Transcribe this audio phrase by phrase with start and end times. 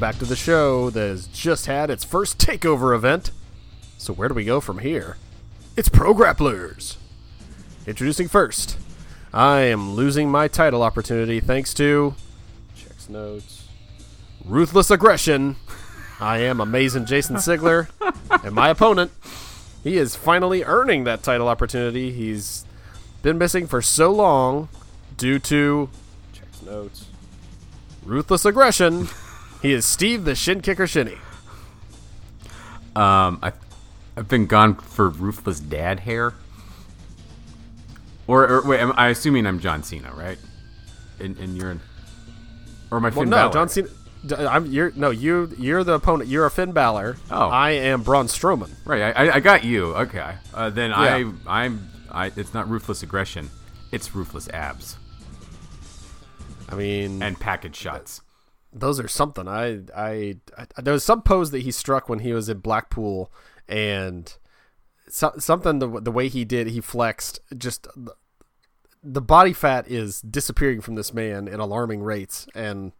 [0.00, 3.30] back to the show that has just had its first takeover event.
[3.98, 5.18] So, where do we go from here?
[5.76, 6.96] It's Pro Grapplers!
[7.86, 8.78] Introducing first,
[9.32, 12.14] I am losing my title opportunity thanks to.
[12.74, 13.68] Checks notes.
[14.44, 15.56] Ruthless Aggression.
[16.18, 17.88] I am amazing Jason Sigler,
[18.44, 19.12] and my opponent,
[19.84, 22.10] he is finally earning that title opportunity.
[22.10, 22.64] He's
[23.22, 24.70] been missing for so long
[25.18, 25.90] due to.
[26.32, 27.04] Checks notes.
[28.02, 29.08] Ruthless Aggression.
[29.62, 31.16] He is Steve the Shin Kicker Shinny.
[32.96, 33.52] Um, I,
[34.16, 36.34] I've been gone for ruthless dad hair.
[38.26, 40.38] Or, or wait, am I assuming I'm John Cena, right?
[41.18, 41.80] And, and you're in,
[42.90, 43.52] or am I Well, Finn no, Balor?
[43.52, 43.88] John Cena.
[44.36, 46.28] I'm, you're no you you're the opponent.
[46.28, 47.16] You're a Finn Balor.
[47.30, 47.48] Oh.
[47.48, 48.70] I am Braun Strowman.
[48.84, 49.94] Right, I, I- I got you.
[49.96, 50.96] Okay, uh, then Yeah.
[50.96, 51.32] I,
[51.64, 52.26] I'm, I.
[52.36, 53.50] It's not ruthless aggression.
[53.92, 54.96] It's ruthless abs
[56.68, 58.20] I mean, and package shots.
[58.72, 59.48] Those are something.
[59.48, 63.32] I, I I there was some pose that he struck when he was in Blackpool,
[63.68, 64.32] and
[65.08, 67.84] so, something the the way he did he flexed just.
[67.96, 68.14] The,
[69.02, 72.92] the body fat is disappearing from this man at alarming rates, and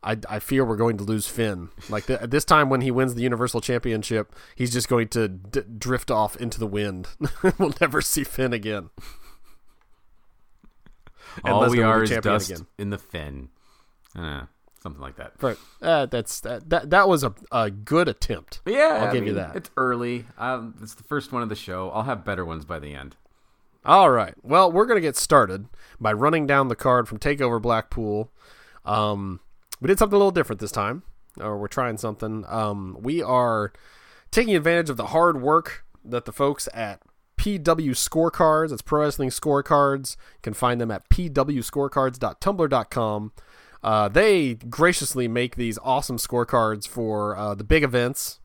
[0.00, 1.70] I, I fear we're going to lose Finn.
[1.88, 5.62] Like th- this time, when he wins the Universal Championship, he's just going to d-
[5.76, 7.08] drift off into the wind.
[7.58, 8.90] we'll never see Finn again.
[11.42, 12.66] And All we are is dust again.
[12.78, 13.48] in the fin.
[14.14, 14.42] Uh,
[14.84, 15.32] something like that.
[15.40, 15.56] Right.
[15.82, 16.90] Uh, that's that, that.
[16.90, 18.60] That was a, a good attempt.
[18.62, 19.56] But yeah, I'll I give you that.
[19.56, 20.26] It's early.
[20.38, 21.90] Um, it's the first one of the show.
[21.90, 23.16] I'll have better ones by the end.
[23.84, 24.34] All right.
[24.42, 25.66] Well, we're going to get started
[25.98, 28.30] by running down the card from Takeover Blackpool.
[28.84, 29.40] Um,
[29.80, 31.02] we did something a little different this time,
[31.40, 32.44] or we're trying something.
[32.46, 33.72] Um, we are
[34.30, 37.00] taking advantage of the hard work that the folks at
[37.38, 43.32] PW Scorecards, it's Pro Wrestling Scorecards, you can find them at pwscorecards.tumblr.com.
[43.84, 48.40] Uh, they graciously make these awesome scorecards for uh, the big events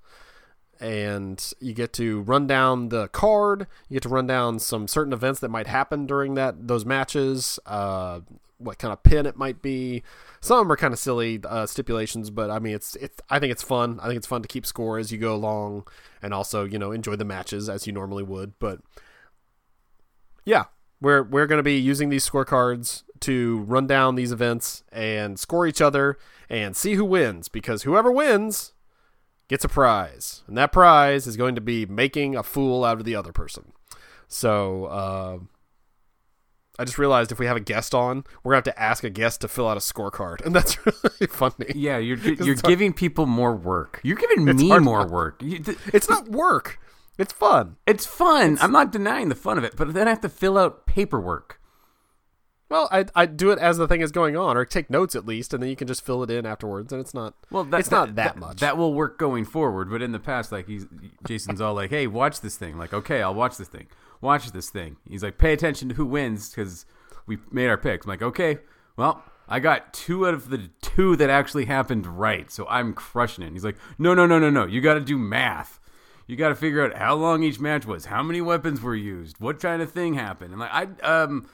[0.79, 3.67] and you get to run down the card.
[3.89, 7.59] You get to run down some certain events that might happen during that those matches.
[7.66, 8.22] Uh,
[8.57, 10.03] what kind of pin it might be.
[10.41, 13.19] Some are kind of silly uh, stipulations, but I mean, it's it's.
[13.29, 14.00] I think it's fun.
[14.01, 15.88] I think it's fun to keep score as you go along,
[16.21, 18.59] and also you know enjoy the matches as you normally would.
[18.59, 18.79] But
[20.45, 20.66] yeah,
[21.01, 25.66] we're we're going to be using these scorecards to run down these events and score
[25.68, 26.18] each other
[26.50, 28.74] and see who wins because whoever wins
[29.47, 33.06] gets a prize, and that prize is going to be making a fool out of
[33.06, 33.72] the other person.
[34.28, 35.38] So uh,
[36.78, 39.09] I just realized if we have a guest on, we're gonna have to ask a
[39.09, 41.72] guest to fill out a scorecard, and that's really funny.
[41.75, 44.00] Yeah, you're you're it's hard- giving people more work.
[44.03, 45.41] You're giving It's me more not- work.
[45.41, 46.80] It's not work;
[47.18, 47.75] it's fun.
[47.88, 48.57] it's fun.
[48.62, 51.59] I'm not denying the fun of it, but then I have to fill out paperwork.
[52.69, 55.25] Well, I I do it as the thing is going on, or take notes at
[55.25, 57.34] least, and then you can just fill it in afterwards, and it's not.
[57.50, 58.59] Well, that, it's not that, much.
[58.59, 60.85] That will work going forward, but in the past, like he's
[61.28, 63.88] Jason's all like, "Hey, watch this thing." Like, okay, I'll watch this thing.
[64.22, 64.97] Watch this thing.
[65.07, 66.85] He's like, "Pay attention to who wins," because
[67.25, 68.06] we made our picks.
[68.06, 68.59] I'm like, okay,
[68.97, 73.44] well, I got two out of the two that actually happened right, so I'm crushing
[73.44, 73.47] it.
[73.47, 74.66] And he's like, "No, no, no, no, no.
[74.66, 75.80] You got to do math."
[76.28, 79.40] You got to figure out how long each match was, how many weapons were used,
[79.40, 81.50] what kind of thing happened, and like I um,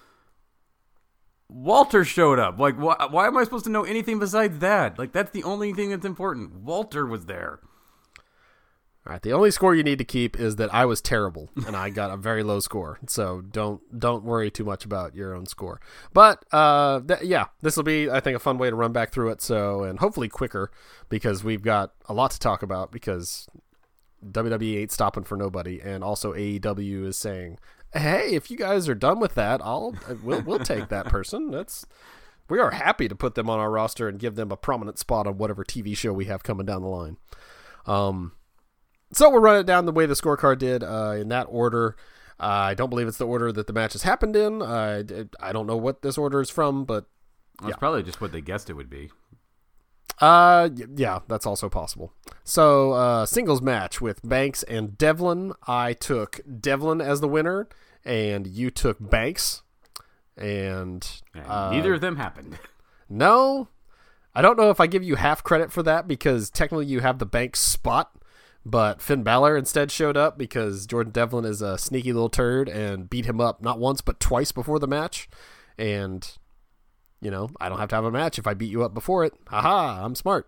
[1.47, 2.59] Walter showed up.
[2.59, 4.97] Like, why, why am I supposed to know anything besides that?
[4.97, 6.55] Like, that's the only thing that's important.
[6.55, 7.59] Walter was there.
[9.07, 11.75] All right, the only score you need to keep is that I was terrible and
[11.75, 12.97] I got a very low score.
[13.07, 15.79] So don't don't worry too much about your own score.
[16.11, 19.11] But uh, th- yeah, this will be I think a fun way to run back
[19.11, 19.43] through it.
[19.43, 20.71] So and hopefully quicker
[21.07, 23.47] because we've got a lot to talk about because
[24.31, 27.59] WWE ain't stopping for nobody, and also AEW is saying,
[27.95, 31.51] "Hey, if you guys are done with that, I'll we'll we'll take that person.
[31.51, 31.85] That's
[32.49, 35.27] we are happy to put them on our roster and give them a prominent spot
[35.27, 37.17] on whatever TV show we have coming down the line."
[37.85, 38.33] Um,
[39.13, 41.95] so we'll run it down the way the scorecard did uh, in that order.
[42.39, 44.61] Uh, I don't believe it's the order that the matches happened in.
[44.61, 45.03] Uh,
[45.39, 47.05] I don't know what this order is from, but
[47.69, 49.11] It's probably just what they guessed it would be.
[50.19, 52.13] Uh, yeah, that's also possible.
[52.43, 55.53] So uh, singles match with Banks and Devlin.
[55.67, 57.67] I took Devlin as the winner,
[58.03, 59.63] and you took Banks.
[60.37, 62.59] And And uh, neither of them happened.
[63.09, 63.69] no,
[64.33, 67.19] I don't know if I give you half credit for that because technically you have
[67.19, 68.11] the Banks spot,
[68.65, 73.09] but Finn Balor instead showed up because Jordan Devlin is a sneaky little turd and
[73.09, 75.29] beat him up not once but twice before the match.
[75.77, 76.37] And,
[77.25, 79.25] you know, I don't have to have a match if I beat you up before
[79.25, 79.33] it.
[79.47, 80.47] Haha, I'm smart.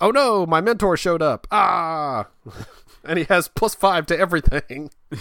[0.00, 1.48] Oh no, my mentor showed up.
[1.50, 2.28] Ah!
[3.04, 4.90] and he has plus five to everything.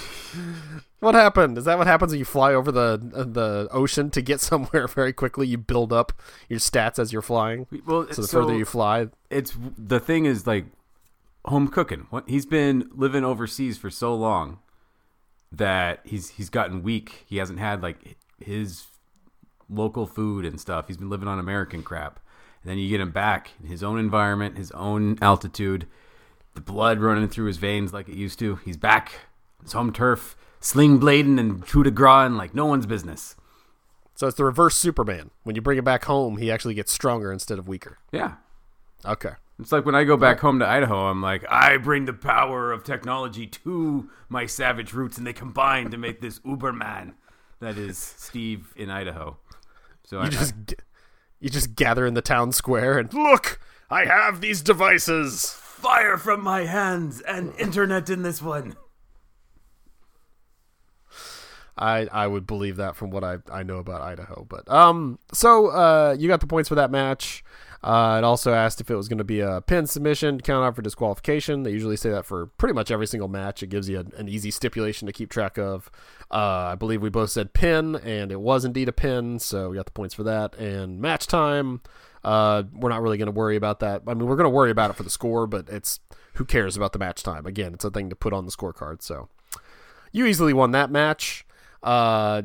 [1.03, 1.57] What happened?
[1.57, 5.11] Is that what happens when you fly over the the ocean to get somewhere very
[5.11, 5.45] quickly?
[5.45, 6.13] You build up
[6.47, 7.67] your stats as you're flying.
[7.85, 10.67] Well, So the further you fly, it's the thing is like
[11.43, 12.07] home cooking.
[12.09, 14.59] What he's been living overseas for so long
[15.51, 17.25] that he's he's gotten weak.
[17.25, 18.85] He hasn't had like his
[19.73, 20.87] local food and stuff.
[20.87, 22.19] He's been living on American crap.
[22.61, 25.87] And then you get him back in his own environment, his own altitude,
[26.53, 28.55] the blood running through his veins like it used to.
[28.57, 29.11] He's back,
[29.61, 33.35] his home turf, sling blading and coup de grace like no one's business.
[34.15, 35.31] so it's the reverse Superman.
[35.43, 37.97] When you bring it back home, he actually gets stronger instead of weaker.
[38.11, 38.35] Yeah.
[39.05, 39.31] Okay.
[39.59, 42.71] It's like when I go back home to Idaho, I'm like, I bring the power
[42.71, 47.13] of technology to my savage roots, and they combine to make this Uberman
[47.59, 49.37] that is Steve in Idaho.
[50.13, 50.75] So I, You just g-
[51.39, 55.49] you just gather in the town square and look, I have these devices.
[55.49, 58.75] fire from my hands and internet in this one.
[61.75, 64.45] I I would believe that from what I I know about Idaho.
[64.47, 67.43] But um, so uh, you got the points for that match.
[67.83, 70.73] Uh, it also asked if it was going to be a pin submission, count out
[70.73, 71.63] for disqualification.
[71.63, 73.61] They usually say that for pretty much every single match.
[73.61, 75.91] It gives you a, an easy stipulation to keep track of.
[76.31, 79.75] Uh, I believe we both said pin, and it was indeed a pin, so we
[79.75, 80.55] got the points for that.
[80.55, 81.81] And match time,
[82.23, 84.03] uh, we're not really going to worry about that.
[84.07, 85.99] I mean, we're going to worry about it for the score, but it's
[86.35, 87.45] who cares about the match time?
[87.45, 89.01] Again, it's a thing to put on the scorecard.
[89.01, 89.27] So
[90.13, 91.45] you easily won that match.
[91.83, 92.43] Uh,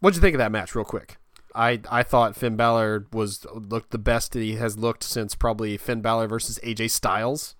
[0.00, 1.18] what'd you think of that match, real quick?
[1.56, 5.76] I, I thought Finn Balor was looked the best that he has looked since probably
[5.76, 7.56] Finn Balor versus AJ Styles,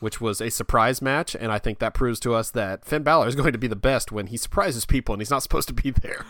[0.00, 3.28] which was a surprise match, and I think that proves to us that Finn Balor
[3.28, 5.74] is going to be the best when he surprises people and he's not supposed to
[5.74, 6.24] be there.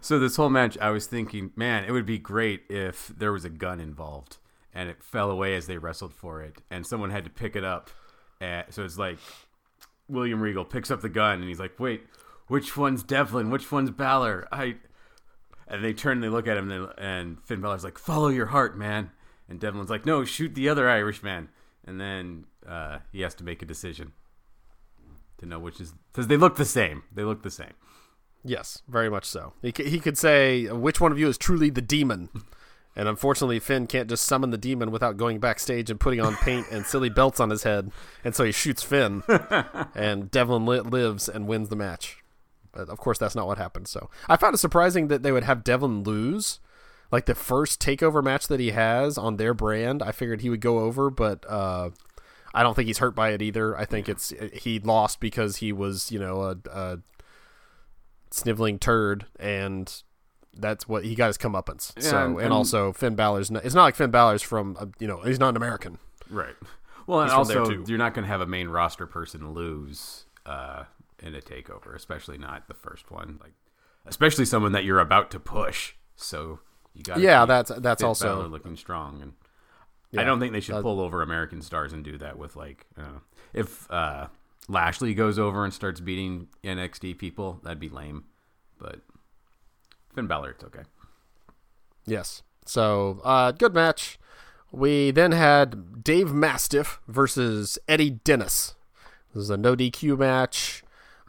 [0.00, 3.44] So this whole match, I was thinking, man, it would be great if there was
[3.44, 4.38] a gun involved
[4.74, 7.64] and it fell away as they wrestled for it, and someone had to pick it
[7.64, 7.90] up.
[8.40, 9.18] Uh, so it's like
[10.08, 12.06] William Regal picks up the gun and he's like, "Wait,
[12.48, 13.50] which one's Devlin?
[13.50, 14.76] Which one's Balor?" I
[15.72, 18.28] and they turn and they look at him and, they, and Finn Balor's like, "Follow
[18.28, 19.10] your heart, man."
[19.48, 21.48] And Devlin's like, "No, shoot the other Irishman."
[21.84, 24.12] And then uh, he has to make a decision
[25.38, 27.02] to know which is because they look the same.
[27.12, 27.72] They look the same.
[28.44, 29.52] Yes, very much so.
[29.62, 32.28] He, c- he could say, which one of you is truly the demon?
[32.94, 36.66] And unfortunately, Finn can't just summon the demon without going backstage and putting on paint
[36.70, 37.90] and silly belts on his head.
[38.22, 39.22] And so he shoots Finn,
[39.94, 42.21] and Devlin li- lives and wins the match.
[42.72, 43.86] But of course, that's not what happened.
[43.88, 46.58] So I found it surprising that they would have Devlin lose.
[47.10, 50.62] Like the first takeover match that he has on their brand, I figured he would
[50.62, 51.90] go over, but uh,
[52.54, 53.76] I don't think he's hurt by it either.
[53.76, 56.98] I think it's he lost because he was, you know, a, a
[58.30, 60.02] sniveling turd, and
[60.54, 61.92] that's what he got his comeuppance.
[61.96, 63.50] Yeah, so, and- and, and- also Finn Balor's.
[63.50, 65.98] Not, it's not like Finn Balor's from, uh, you know, he's not an American.
[66.30, 66.54] Right.
[67.06, 70.84] Well, and He's also you're not going to have a main roster person lose uh,
[71.22, 73.38] in a takeover, especially not the first one.
[73.40, 73.52] Like,
[74.06, 75.94] especially someone that you're about to push.
[76.16, 76.60] So
[76.94, 79.32] you got Yeah, that's that's also looking strong, and
[80.10, 80.20] Yeah.
[80.20, 82.86] I don't think they should Uh, pull over American stars and do that with like
[82.98, 83.04] I
[83.54, 84.26] if uh,
[84.68, 88.24] Lashley goes over and starts beating NXT people, that'd be lame.
[88.78, 89.00] But
[90.14, 90.82] Finn Balor, it's okay.
[92.06, 92.42] Yes.
[92.64, 94.18] So, uh, good match.
[94.70, 98.74] We then had Dave Mastiff versus Eddie Dennis.
[99.34, 100.81] This is a no DQ match.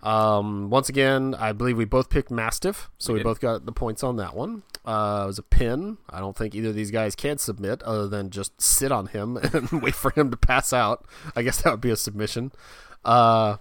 [0.03, 3.71] Um, once again, I believe we both picked Mastiff, so We we, both got the
[3.71, 4.63] points on that one.
[4.85, 5.97] Uh, it was a pin.
[6.09, 9.37] I don't think either of these guys can submit other than just sit on him
[9.53, 11.05] and wait for him to pass out.
[11.37, 12.51] I guess that would be a submission.
[13.05, 13.57] Uh,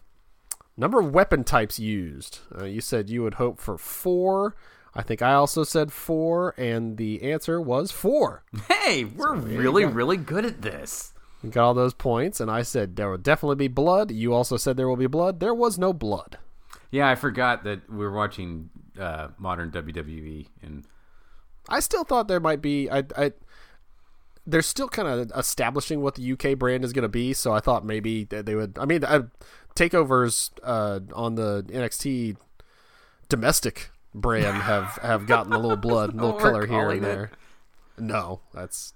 [0.77, 2.41] number of weapon types used.
[2.59, 4.57] Uh, you said you would hope for four.
[4.95, 8.43] I think I also said four, and the answer was four.
[8.69, 11.15] Hey, we're really, really good at this.
[11.51, 14.13] Got all those points, and I said there will definitely be blood.
[14.13, 15.41] You also said there will be blood.
[15.41, 16.39] There was no blood.
[16.93, 20.85] Yeah, I forgot that we were watching uh, modern WWE, and
[21.69, 22.89] I still thought there might be.
[22.89, 23.33] I, I
[24.47, 27.61] they're still kind of establishing what the UK brand is going to be, so I
[27.61, 28.79] thought maybe that they would.
[28.79, 29.23] I mean, uh,
[29.75, 32.37] takeovers uh, on the NXT
[33.29, 37.03] domestic brand have have gotten a little blood, a little color here and it.
[37.03, 37.31] there.
[37.99, 38.95] No, that's.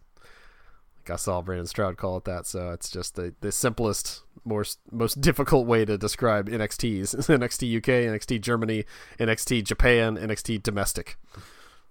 [1.10, 5.20] I saw Brandon Stroud call it that, so it's just the, the simplest, more most
[5.20, 8.84] difficult way to describe NXTs: NXT UK, NXT Germany,
[9.18, 11.16] NXT Japan, NXT domestic.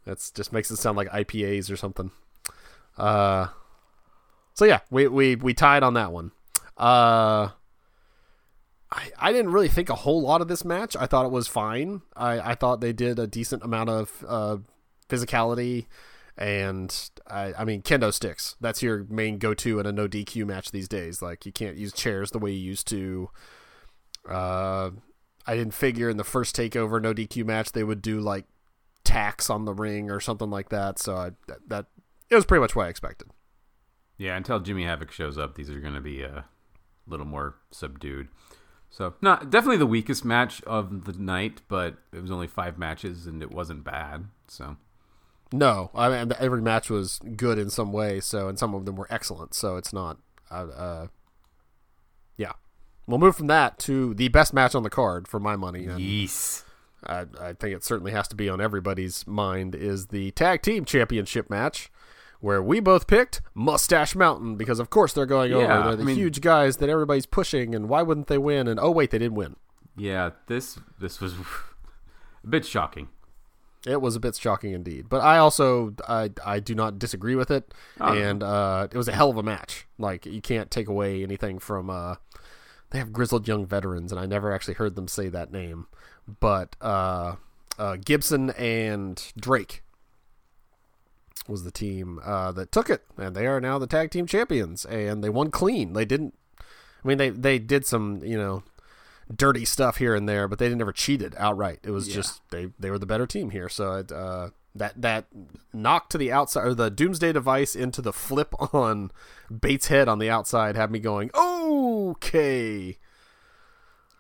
[0.05, 2.11] That's just makes it sound like IPAs or something.
[2.97, 3.47] Uh,
[4.53, 6.31] so yeah, we we we tied on that one.
[6.77, 7.49] Uh,
[8.91, 10.95] I I didn't really think a whole lot of this match.
[10.95, 12.01] I thought it was fine.
[12.15, 14.57] I I thought they did a decent amount of uh,
[15.09, 15.87] physicality,
[16.37, 18.55] and I I mean kendo sticks.
[18.59, 21.21] That's your main go to in a no DQ match these days.
[21.21, 23.29] Like you can't use chairs the way you used to.
[24.29, 24.91] Uh,
[25.47, 28.45] I didn't figure in the first takeover no DQ match they would do like
[29.03, 30.99] tax on the ring or something like that.
[30.99, 31.85] So I, that, that
[32.29, 33.29] it was pretty much what I expected.
[34.17, 36.45] Yeah, until Jimmy Havoc shows up, these are going to be a
[37.05, 38.29] little more subdued.
[38.89, 43.27] So, not definitely the weakest match of the night, but it was only five matches
[43.27, 44.25] and it wasn't bad.
[44.47, 44.77] So,
[45.51, 48.19] No, I mean every match was good in some way.
[48.19, 49.53] So and some of them were excellent.
[49.53, 50.17] So it's not.
[50.51, 51.07] Uh, uh,
[52.37, 52.53] yeah,
[53.07, 55.85] we'll move from that to the best match on the card for my money.
[55.85, 56.63] And yes.
[57.05, 60.85] I, I think it certainly has to be on everybody's mind is the tag team
[60.85, 61.91] championship match
[62.39, 65.67] where we both picked Mustache Mountain because of course they're going over.
[65.67, 68.67] They're the I mean- huge guys that everybody's pushing, and why wouldn't they win?
[68.67, 69.55] And oh wait, they didn't win.
[69.97, 71.33] Yeah, this this was
[72.43, 73.09] a bit shocking.
[73.85, 77.51] It was a bit shocking indeed, but I also I I do not disagree with
[77.51, 79.85] it, Oh, and uh, it was a hell of a match.
[79.99, 81.89] Like you can't take away anything from.
[81.89, 82.15] Uh,
[82.91, 85.87] they have grizzled young veterans, and I never actually heard them say that name,
[86.39, 87.35] but uh,
[87.77, 89.83] uh, Gibson and Drake
[91.47, 94.85] was the team uh, that took it, and they are now the tag team champions,
[94.85, 95.93] and they won clean.
[95.93, 96.33] They didn't.
[96.59, 98.63] I mean, they they did some you know
[99.33, 101.79] dirty stuff here and there, but they never cheated outright.
[101.83, 102.15] It was Yeah.
[102.15, 103.69] just they they were the better team here.
[103.69, 105.25] So it, uh, that that
[105.73, 109.11] knock to the outside or the Doomsday device into the flip on
[109.61, 112.97] Bate's head on the outside had me going okay.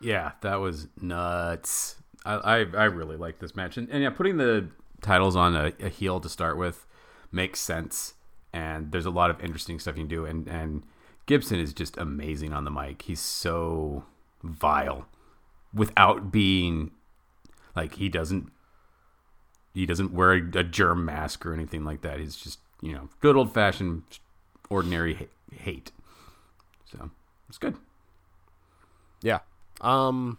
[0.01, 1.95] Yeah, that was nuts.
[2.25, 4.69] I I, I really like this match, and, and yeah, putting the
[5.01, 6.85] titles on a, a heel to start with
[7.31, 8.13] makes sense.
[8.51, 10.83] And there's a lot of interesting stuff you can do, and and
[11.25, 13.03] Gibson is just amazing on the mic.
[13.03, 14.05] He's so
[14.45, 15.07] vile
[15.73, 16.91] without being
[17.75, 18.51] like he doesn't
[19.73, 22.19] he doesn't wear a, a germ mask or anything like that.
[22.19, 24.03] He's just you know good old fashioned
[24.69, 25.25] ordinary ha-
[25.55, 25.91] hate.
[26.85, 27.11] So
[27.49, 27.75] it's good.
[29.21, 29.39] Yeah.
[29.81, 30.37] Um,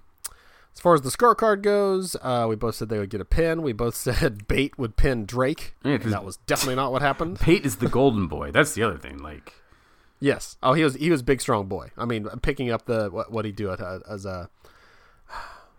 [0.74, 3.62] as far as the scorecard goes, uh, we both said they would get a pin.
[3.62, 5.74] We both said Bate would pin Drake.
[5.84, 7.38] Yeah, that was definitely not what happened.
[7.44, 8.50] Bate is the golden boy.
[8.52, 9.18] That's the other thing.
[9.18, 9.54] Like
[10.26, 10.56] Yes.
[10.60, 11.92] Oh, he was he was big strong boy.
[11.96, 14.50] I mean, picking up the what what he do uh, as a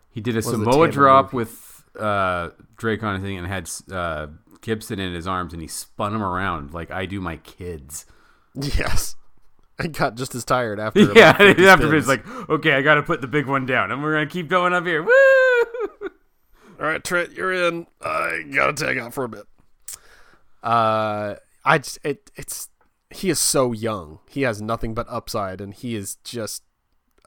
[0.09, 1.33] he did a Samoa drop move?
[1.33, 4.27] with uh, Drake on a thing and had uh,
[4.61, 8.05] Gibson in his arms, and he spun him around like I do my kids.
[8.55, 9.17] yes.
[9.79, 11.01] I got just as tired after.
[11.13, 13.91] yeah, about 50 after it's like, okay, I got to put the big one down,
[13.91, 15.03] and we're gonna keep going up here.
[15.03, 15.11] Woo!
[16.79, 17.85] All right, Trent, you're in.
[18.01, 19.43] I gotta tag out for a bit.
[20.63, 21.35] Uh,
[21.65, 22.69] I just, it it's
[23.09, 24.19] he is so young.
[24.29, 26.63] He has nothing but upside, and he is just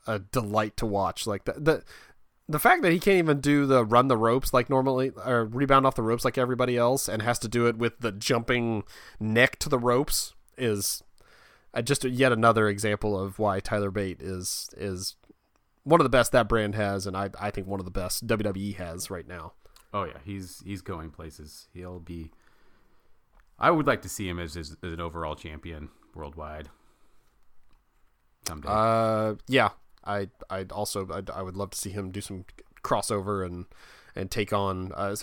[0.07, 1.27] a delight to watch.
[1.27, 1.85] Like the the
[2.49, 5.87] the fact that he can't even do the run the ropes like normally or rebound
[5.87, 8.85] off the ropes like everybody else, and has to do it with the jumping
[9.19, 11.03] neck to the ropes is
[11.73, 15.17] uh, just yet another example of why Tyler Bate is is
[15.85, 18.27] one of the best that brand has, and I I think one of the best
[18.27, 19.55] WWE has right now.
[19.95, 21.69] Oh yeah, he's he's going places.
[21.73, 22.33] He'll be.
[23.61, 26.71] I would like to see him as, as, as an overall champion worldwide.
[28.49, 28.69] Someday.
[28.71, 29.71] Uh, yeah,
[30.05, 32.47] I I also I'd, I would love to see him do some
[32.83, 33.67] crossover and
[34.17, 35.15] and take on uh,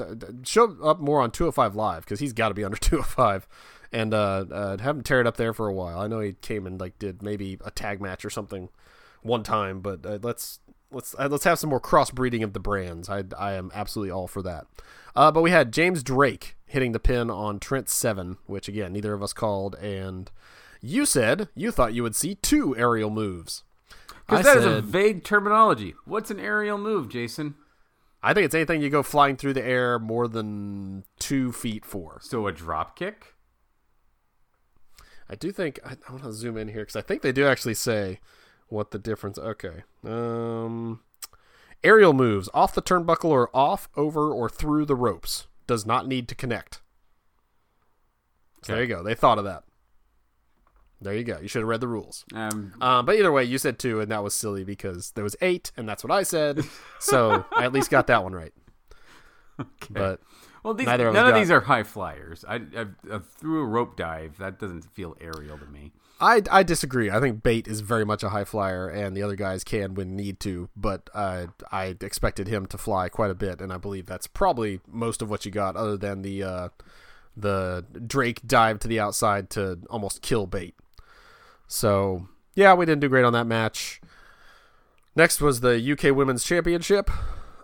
[0.43, 3.47] show up more on 205 live because he's got to be under 205
[3.91, 5.99] and uh, uh have him tear it up there for a while.
[5.99, 8.69] I know he came and like did maybe a tag match or something
[9.23, 10.59] one time, but uh, let's
[10.91, 13.09] let's uh, let's have some more crossbreeding of the brands.
[13.09, 14.67] I I am absolutely all for that.
[15.15, 19.13] Uh, but we had James Drake hitting the pin on Trent Seven, which again neither
[19.13, 20.31] of us called, and
[20.81, 23.63] you said you thought you would see two aerial moves.
[24.27, 25.95] Because that is a vague terminology.
[26.03, 27.55] What's an aerial move, Jason?
[28.21, 32.19] I think it's anything you go flying through the air more than two feet for.
[32.21, 33.35] So a drop kick?
[35.29, 37.47] I do think I, I want to zoom in here because I think they do
[37.47, 38.19] actually say
[38.69, 39.37] what the difference.
[39.37, 41.01] Okay, um,
[41.83, 46.27] aerial moves off the turnbuckle or off, over, or through the ropes does not need
[46.29, 46.81] to connect.
[48.63, 49.03] So there you go.
[49.03, 49.63] They thought of that.
[50.99, 51.39] There you go.
[51.39, 52.25] You should have read the rules.
[52.33, 55.35] Um, Um, but either way, you said two, and that was silly because there was
[55.41, 56.61] eight, and that's what I said.
[56.99, 58.53] So I at least got that one right.
[59.59, 59.87] Okay.
[59.89, 60.21] But
[60.61, 62.45] well, these, neither of none us of these are high flyers.
[62.47, 64.37] I, I, I threw a rope dive.
[64.37, 65.93] That doesn't feel aerial to me.
[66.19, 67.11] I, I disagree.
[67.11, 70.15] I think Bate is very much a high flyer, and the other guys can when
[70.15, 70.69] need to.
[70.75, 74.79] But uh, I expected him to fly quite a bit, and I believe that's probably
[74.87, 76.69] most of what you got, other than the uh,
[77.35, 80.75] the Drake dive to the outside to almost kill Bate.
[81.67, 84.01] So yeah, we didn't do great on that match.
[85.15, 87.09] Next was the UK Women's Championship.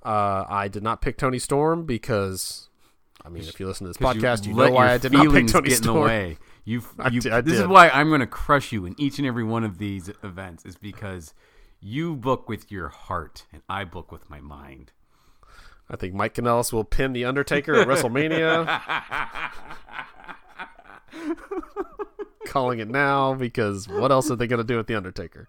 [0.03, 2.67] Uh, I did not pick Toni Storm because,
[3.23, 5.31] I mean, if you listen to this podcast, you, let know why I did not
[5.31, 6.37] pick Toni get in the Storm.
[6.65, 6.73] way.
[6.73, 9.17] You, I you did- I this is why I'm going to crush you in each
[9.17, 10.65] and every one of these events.
[10.65, 11.33] Is because
[11.81, 14.91] You book with your heart, and I book with my mind.
[15.89, 18.65] I think Mike Kanellis will pin the Undertaker at WrestleMania.
[22.47, 25.47] Calling it now because what else are they going to do with the Undertaker?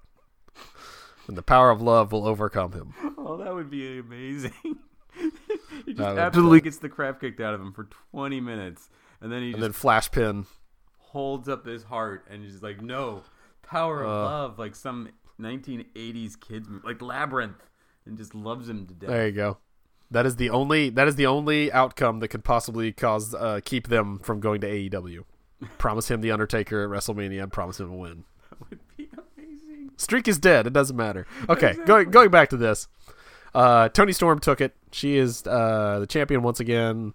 [1.29, 2.95] And the power of love will overcome him.
[3.17, 4.53] Oh, that would be amazing.
[5.87, 8.89] he just absolutely gets the crap kicked out of him for 20 minutes,
[9.21, 10.47] and then he And just then flash pin.
[11.15, 13.23] Holds up his heart and he's like, "No,
[13.63, 14.25] power of Uh.
[14.25, 15.09] love," like some
[15.41, 17.63] 1980s kids, like Labyrinth,
[18.05, 19.09] and just loves him to death.
[19.11, 19.59] There you go.
[20.11, 23.87] That is the only that is the only outcome that could possibly cause uh, keep
[23.89, 25.25] them from going to AEW.
[25.79, 28.25] promise him the Undertaker at WrestleMania and promise him a win.
[28.51, 29.91] That would be amazing.
[29.97, 30.67] Streak is dead.
[30.67, 31.27] It doesn't matter.
[31.49, 32.89] Okay, going going back to this.
[33.55, 34.75] Uh, Toni Storm took it.
[34.91, 37.15] She is uh, the champion once again.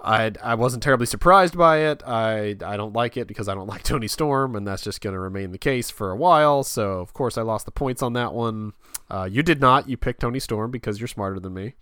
[0.00, 2.02] I I wasn't terribly surprised by it.
[2.06, 5.14] I I don't like it because I don't like Toni Storm, and that's just going
[5.14, 6.62] to remain the case for a while.
[6.62, 8.72] So of course I lost the points on that one.
[9.10, 9.88] Uh, you did not.
[9.88, 11.74] You picked Toni Storm because you're smarter than me.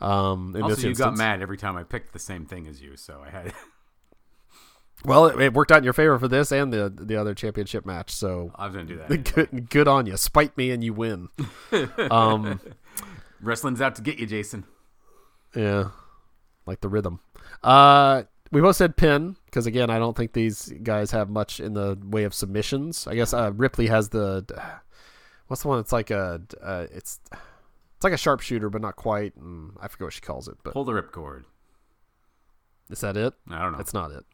[0.00, 3.22] Um, Also, you got mad every time I picked the same thing as you, so
[3.24, 3.52] I had.
[5.04, 7.84] Well, it, it worked out in your favor for this and the the other championship
[7.84, 8.10] match.
[8.10, 9.10] So I was gonna do that.
[9.10, 9.24] anyway.
[9.24, 10.16] good good on you.
[10.16, 11.28] Spite me and you win.
[12.08, 12.60] um.
[13.40, 14.64] Wrestling's out to get you, Jason.
[15.56, 15.88] Yeah,
[16.66, 17.18] like the rhythm.
[17.62, 21.74] Uh, we both said pin because again, I don't think these guys have much in
[21.74, 23.06] the way of submissions.
[23.06, 24.44] I guess uh, Ripley has the
[25.46, 25.78] what's the one?
[25.78, 29.36] It's like a uh, it's it's like a sharpshooter, but not quite.
[29.36, 31.44] And I forget what she calls it, but Pull the ripcord.
[32.90, 33.32] is that it?
[33.48, 33.78] I don't know.
[33.78, 34.24] That's not it.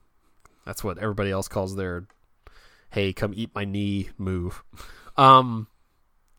[0.64, 2.06] That's what everybody else calls their
[2.90, 4.62] "Hey, come eat my knee" move.
[5.16, 5.68] Um,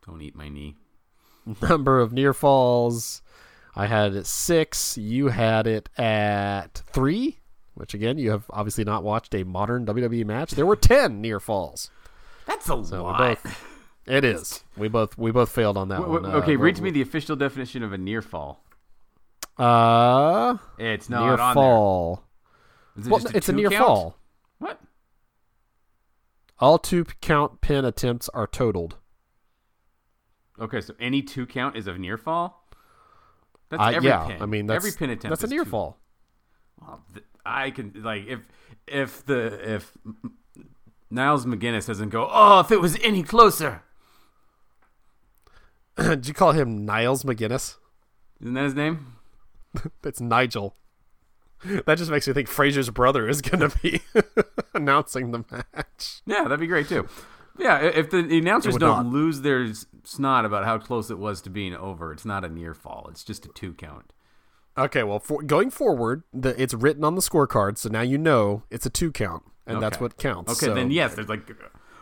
[0.08, 0.76] Don't eat my knee.
[1.62, 3.22] number of near falls.
[3.80, 4.98] I had it at six.
[4.98, 7.40] You had it at three,
[7.76, 10.52] which again, you have obviously not watched a modern WWE match.
[10.52, 11.90] There were ten near falls.
[12.46, 13.18] That's a So lot.
[13.44, 13.66] both.
[14.06, 14.64] It is.
[14.76, 16.24] We both we both failed on that W- one.
[16.24, 18.64] w- okay, Uh, read to me the official definition of a near fall.
[19.58, 22.24] Uh, It's not near on fall.
[22.96, 23.02] there.
[23.02, 23.86] Is it Well, just it's a near count?
[23.86, 24.18] fall.
[24.58, 24.82] What?
[26.60, 28.98] All two count pin attempts are totaled.
[30.60, 32.59] Okay, so any two count is a near fall.
[33.70, 34.42] That's Uh, every yeah, pin.
[34.42, 35.30] I mean that's every pin attempt.
[35.30, 35.98] that's a near two- fall.
[36.82, 38.40] Well, th- I can like if
[38.88, 39.92] if the if
[41.12, 42.28] Niles McGinnis doesn't go.
[42.32, 43.84] Oh, if it was any closer,
[45.98, 47.76] Did you call him Niles McGinnis?
[48.42, 49.16] isn't that his name?
[50.04, 50.76] It's Nigel.
[51.66, 54.02] That just makes me think Frasier's brother is going to be
[54.74, 56.22] announcing the match.
[56.26, 57.08] Yeah, that'd be great too.
[57.60, 59.14] Yeah, if the announcers don't not.
[59.14, 59.68] lose their
[60.04, 63.08] snot about how close it was to being over, it's not a near fall.
[63.12, 64.14] It's just a two count.
[64.78, 68.64] Okay, well, for, going forward, the, it's written on the scorecard, so now you know
[68.70, 70.52] it's a two count, and that's what counts.
[70.54, 71.50] Okay, so- then yes, there's like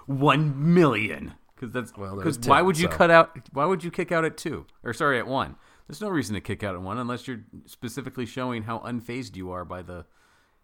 [0.06, 3.38] one million because that's Well, because why would you so- cut out?
[3.52, 5.56] Why would you kick out at two or sorry at one?
[5.88, 9.52] There's no reason to kick out at one unless you're specifically showing how unfazed you
[9.52, 10.06] are by the.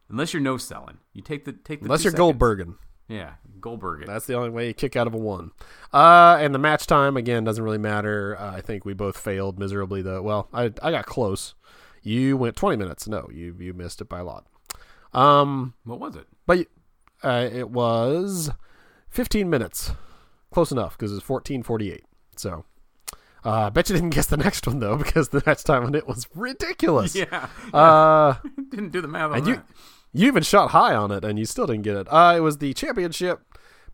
[0.09, 1.85] Unless you're no selling, you take the take the.
[1.85, 2.37] Unless you're seconds.
[2.37, 2.75] Goldbergen.
[3.07, 4.05] Yeah, Goldberg.
[4.07, 5.51] That's the only way you kick out of a one.
[5.91, 8.37] Uh, and the match time again doesn't really matter.
[8.39, 10.01] Uh, I think we both failed miserably.
[10.01, 11.53] Though, well, I I got close.
[12.01, 13.07] You went 20 minutes.
[13.07, 14.45] No, you you missed it by a lot.
[15.13, 16.27] Um, What was it?
[16.45, 16.65] but
[17.23, 18.49] uh, it was
[19.09, 19.91] 15 minutes.
[20.51, 21.99] Close enough because it's 14:48.
[22.37, 22.65] So.
[23.45, 25.93] Uh, I bet you didn't guess the next one though, because the next time on
[25.95, 27.13] it was ridiculous.
[27.13, 28.35] Yeah, Uh,
[28.69, 29.49] didn't do the math on and that.
[29.49, 29.61] you
[30.13, 32.07] even shot high on it, and you still didn't get it.
[32.09, 33.41] Uh, it was the championship.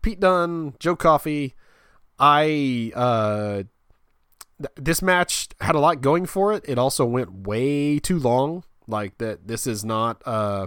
[0.02, 1.54] Pete Dunne, Joe Coffey.
[2.18, 3.62] I uh,
[4.58, 6.64] th- this match had a lot going for it.
[6.68, 8.64] It also went way too long.
[8.86, 10.66] Like that, this is not uh,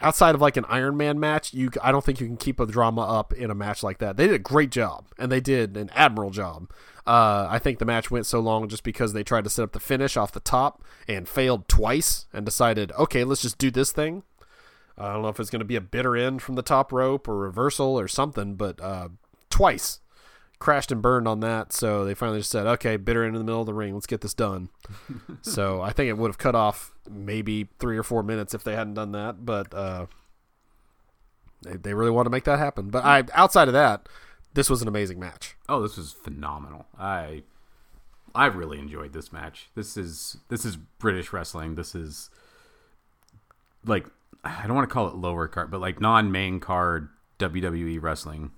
[0.00, 1.52] outside of like an Iron Man match.
[1.54, 4.16] You, I don't think you can keep a drama up in a match like that.
[4.16, 6.70] They did a great job, and they did an admirable job.
[7.08, 9.72] Uh, I think the match went so long just because they tried to set up
[9.72, 13.92] the finish off the top and failed twice, and decided, okay, let's just do this
[13.92, 14.24] thing.
[14.98, 17.26] I don't know if it's going to be a bitter end from the top rope
[17.26, 19.08] or reversal or something, but uh,
[19.48, 20.00] twice
[20.58, 21.72] crashed and burned on that.
[21.72, 23.94] So they finally just said, okay, bitter end in the middle of the ring.
[23.94, 24.68] Let's get this done.
[25.42, 28.74] so I think it would have cut off maybe three or four minutes if they
[28.74, 29.46] hadn't done that.
[29.46, 30.06] But uh,
[31.62, 32.90] they, they really want to make that happen.
[32.90, 34.08] But I outside of that,
[34.58, 35.56] this was an amazing match.
[35.68, 36.86] Oh, this was phenomenal.
[36.98, 37.44] I
[38.34, 39.70] I really enjoyed this match.
[39.76, 41.76] This is this is British wrestling.
[41.76, 42.28] This is
[43.84, 44.06] like
[44.42, 48.50] I don't want to call it lower card, but like non-main card WWE wrestling.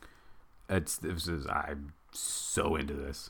[0.71, 3.29] It's this is I'm so into this.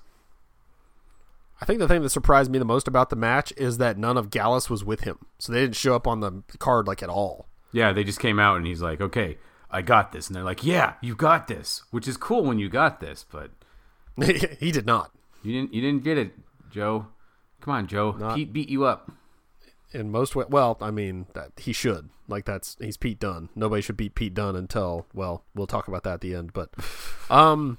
[1.60, 4.16] I think the thing that surprised me the most about the match is that none
[4.16, 5.18] of Gallus was with him.
[5.40, 7.46] So they didn't show up on the card like at all.
[7.72, 9.38] Yeah, they just came out and he's like, "Okay,
[9.70, 12.68] I got this," and they're like, "Yeah, you got this," which is cool when you
[12.68, 13.50] got this, but
[14.58, 15.12] he did not.
[15.42, 15.74] You didn't.
[15.74, 16.32] You didn't get it,
[16.70, 17.06] Joe.
[17.60, 18.12] Come on, Joe.
[18.12, 19.10] Not- Pete beat you up.
[19.92, 20.44] in most way.
[20.48, 22.10] Well, I mean, that he should.
[22.28, 23.48] Like that's he's Pete Dunne.
[23.56, 26.52] Nobody should beat Pete Dunne until well, we'll talk about that at the end.
[26.52, 26.70] But,
[27.30, 27.78] um,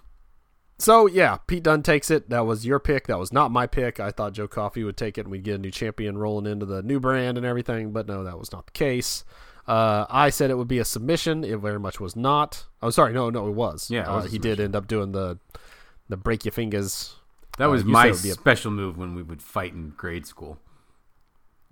[0.77, 2.29] so yeah, Pete Dunne takes it.
[2.29, 3.07] That was your pick.
[3.07, 3.99] That was not my pick.
[3.99, 6.65] I thought Joe Coffey would take it and we'd get a new champion rolling into
[6.65, 7.91] the new brand and everything.
[7.91, 9.23] But no, that was not the case.
[9.71, 11.43] Uh, I said it would be a submission.
[11.43, 12.65] It very much was not.
[12.81, 13.89] Oh, sorry, no, no, it was.
[13.89, 15.39] Yeah, it uh, was a he did end up doing the
[16.09, 17.15] the break your fingers.
[17.57, 20.57] That was Uh, my a- special move when we would fight in grade school.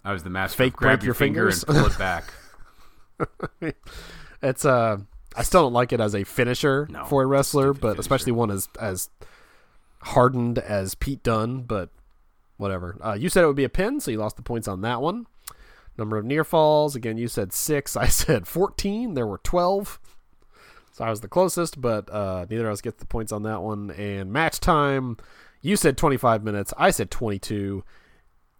[0.05, 0.55] I was the master.
[0.57, 2.33] Fake of grab break your, your finger and pull it back.
[4.41, 4.97] It's uh
[5.35, 7.99] I still don't like it as a finisher No, for a wrestler, but finisher.
[7.99, 9.09] especially one as as
[10.03, 11.89] hardened as Pete Dunne, but
[12.57, 12.97] whatever.
[13.03, 15.01] Uh, you said it would be a pin, so you lost the points on that
[15.01, 15.27] one.
[15.99, 19.99] Number of near falls, again you said six, I said fourteen, there were twelve.
[20.93, 23.61] So I was the closest, but uh, neither of us gets the points on that
[23.61, 23.91] one.
[23.91, 25.17] And match time,
[25.61, 27.83] you said twenty five minutes, I said twenty two.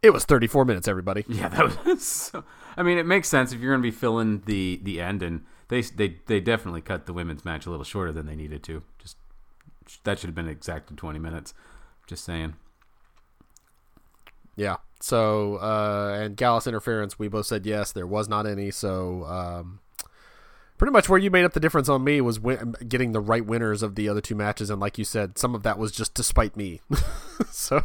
[0.04, 1.25] It was thirty four minutes, everybody.
[1.28, 2.06] Yeah, that was.
[2.06, 2.43] So,
[2.78, 5.45] I mean, it makes sense if you're going to be filling the the end, and
[5.69, 8.84] they they they definitely cut the women's match a little shorter than they needed to.
[8.99, 9.17] Just
[10.04, 11.54] that should have been exacted 20 minutes.
[12.06, 12.56] Just saying.
[14.55, 14.77] Yeah.
[15.01, 17.91] So, uh, and Gallus interference, we both said yes.
[17.91, 18.69] There was not any.
[18.71, 19.79] So, um,
[20.77, 22.39] pretty much where you made up the difference on me was
[22.88, 24.69] getting the right winners of the other two matches.
[24.69, 26.81] And like you said, some of that was just despite me.
[27.51, 27.81] so,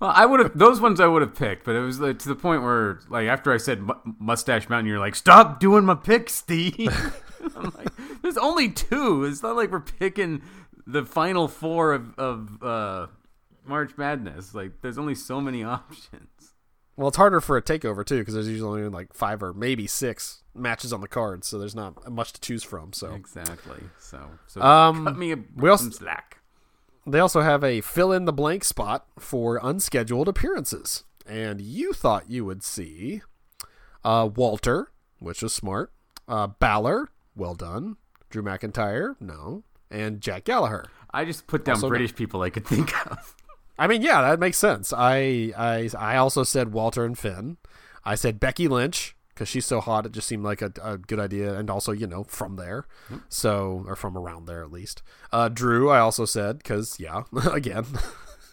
[0.00, 2.28] Well, I would have those ones I would have picked, but it was like, to
[2.28, 5.94] the point where like after I said mu- Mustache Mountain, you're like, "Stop doing my
[5.94, 6.88] picks, Steve."
[7.56, 7.88] I'm like,
[8.22, 9.24] "There's only two.
[9.24, 10.42] It's not like we're picking
[10.86, 13.06] the final four of of uh,
[13.64, 14.54] March Madness.
[14.54, 16.28] Like, there's only so many options."
[16.96, 19.86] well, it's harder for a takeover too because there's usually only like five or maybe
[19.86, 21.44] six matches on the card.
[21.44, 22.92] So there's not much to choose from.
[22.92, 23.80] So Exactly.
[23.98, 26.38] So, so Um, cut me a, we also- some slack.
[27.06, 31.04] they also have a fill in the blank spot for unscheduled appearances.
[31.26, 33.22] And you thought you would see
[34.04, 35.92] uh, Walter, which was smart,
[36.28, 37.96] uh, Balor, well done,
[38.28, 40.86] Drew McIntyre, no, and Jack Gallagher.
[41.14, 43.34] I just put down Also British people I could think of.
[43.82, 44.92] I mean, yeah, that makes sense.
[44.92, 47.56] I I I also said Walter and Finn.
[48.04, 50.06] I said Becky Lynch because she's so hot.
[50.06, 52.86] It just seemed like a, a good idea, and also you know from there,
[53.28, 55.02] so or from around there at least.
[55.32, 57.84] Uh, Drew, I also said because yeah, again,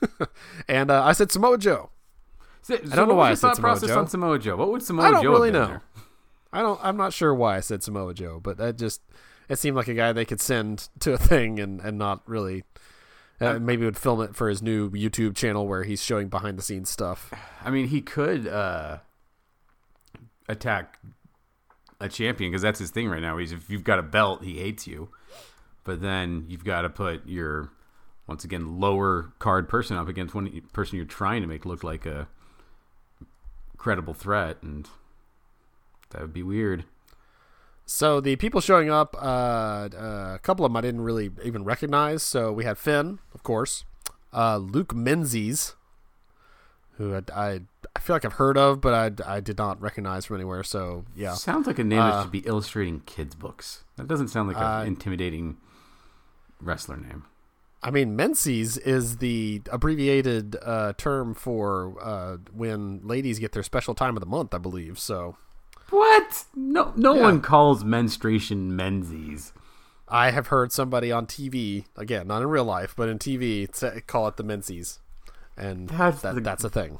[0.68, 1.92] and uh, I said Samoa Joe.
[2.64, 4.00] So, I don't know why I said Samoa process Joe.
[4.00, 4.56] on Samoa Joe.
[4.56, 5.68] What would Samoa I don't Joe really have been know.
[5.68, 5.82] there?
[6.52, 6.80] I don't.
[6.82, 9.04] I'm not sure why I said Samoa Joe, but that just
[9.48, 12.64] it seemed like a guy they could send to a thing and and not really.
[13.42, 16.62] Uh, maybe would film it for his new YouTube channel where he's showing behind the
[16.62, 17.34] scenes stuff.
[17.64, 18.98] I mean, he could uh,
[20.48, 21.00] attack
[22.02, 23.38] a champion because that's his thing right now.
[23.38, 25.10] He's if you've got a belt, he hates you.
[25.84, 27.72] But then you've got to put your
[28.28, 32.06] once again lower card person up against one person you're trying to make look like
[32.06, 32.28] a
[33.78, 34.88] credible threat, and
[36.12, 36.86] that would be weird.
[37.90, 41.64] So the people showing up, uh, uh, a couple of them I didn't really even
[41.64, 42.22] recognize.
[42.22, 43.84] So we had Finn, of course,
[44.32, 45.76] uh, Luke Menzies,
[46.98, 47.62] who I, I
[47.96, 48.94] I feel like I've heard of, but
[49.26, 50.64] I, I did not recognize from anywhere.
[50.64, 53.84] So yeah, Sounds like a name Uh, that should be illustrating kids' books.
[53.96, 55.58] That doesn't sound like Uh, an intimidating
[56.62, 57.26] wrestler name.
[57.82, 63.96] I mean Menzies is the abbreviated uh, term for uh, when ladies get their special
[63.96, 65.00] time of the month, I believe.
[65.00, 65.38] So
[65.90, 66.46] What?
[66.56, 67.22] No, no Yeah.
[67.22, 69.54] one calls menstruation Menzies.
[70.08, 74.02] I have heard somebody on TV again, not in real life, but in TV, say,
[74.08, 75.00] call it the Menzies,
[75.58, 77.00] and That's that, the- that's a thing.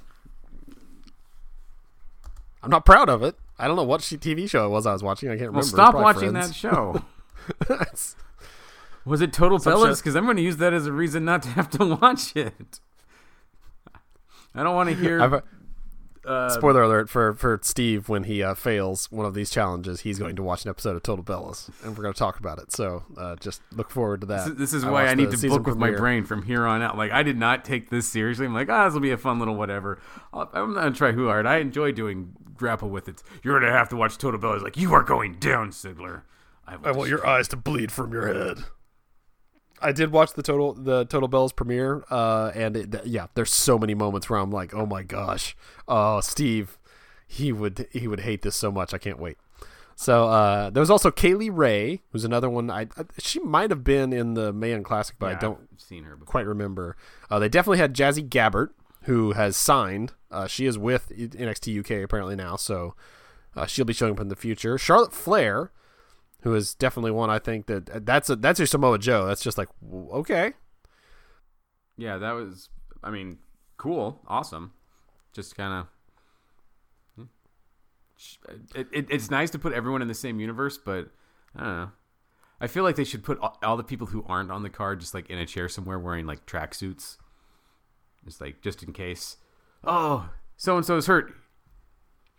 [2.62, 3.36] I'm not proud of it.
[3.58, 5.30] I don't know what TV show it was I was watching.
[5.30, 5.68] I can't Well, remember.
[5.68, 6.50] stop watching Friends.
[6.50, 7.04] that show.
[9.06, 9.98] Was it Total Bellas?
[10.00, 12.80] Because I'm going to use that as a reason not to have to watch it.
[14.54, 15.42] I don't want to hear.
[16.30, 20.02] Uh, spoiler alert for for Steve when he uh, fails one of these challenges.
[20.02, 22.60] He's going to watch an episode of Total Bellas, and we're going to talk about
[22.60, 22.72] it.
[22.72, 24.46] So uh, just look forward to that.
[24.50, 26.84] this, this is I why I need to book with my brain from here on
[26.84, 26.96] out.
[26.98, 28.46] Like I did not take this seriously.
[28.46, 30.00] I'm like, ah, this will be a fun little whatever.
[30.32, 31.48] I'll, I'm not gonna try who hard.
[31.48, 33.24] I enjoy doing grapple with it.
[33.42, 34.62] You're gonna have to watch Total Bellas.
[34.62, 36.22] Like you are going down, Sigler.
[36.68, 38.66] I, I want your eyes to bleed from your head.
[39.82, 43.78] I did watch the total the Total Bellas premiere, uh, and it, yeah, there's so
[43.78, 45.56] many moments where I'm like, oh my gosh,
[45.88, 46.78] oh Steve,
[47.28, 48.94] he would he would hate this so much.
[48.94, 49.38] I can't wait.
[49.96, 52.70] So uh, there was also Kay Lee Ray, who's another one.
[52.70, 55.82] I, I she might have been in the Mae Young Classic, but I don't I've
[55.82, 56.32] seen her before.
[56.32, 56.96] quite remember.
[57.30, 58.70] Uh, they definitely had Jazzy Gabert,
[59.04, 60.14] who has signed.
[60.32, 62.96] Uh, she is with NXT UK apparently now, so
[63.56, 64.78] uh, she'll be showing up in the future.
[64.78, 65.72] Charlotte Flair,
[66.42, 69.26] who is definitely one I think that uh, that's a that's your Samoa Joe.
[69.26, 70.54] That's just like okay.
[71.98, 72.70] yeah, that was.
[73.04, 73.38] I mean,
[73.78, 74.74] cool, awesome.
[75.34, 75.88] Just kind of.
[77.16, 78.76] Hmm.
[78.76, 81.10] It, it, it's nice to put everyone in the same universe, but
[81.56, 81.92] I don't know.
[82.62, 85.00] I feel like they should put all, all the people who aren't on the card
[85.00, 87.18] just like in a chair somewhere wearing like tracksuits.
[88.26, 89.38] Just like just in case.
[89.84, 91.34] Oh, so and so is hurt.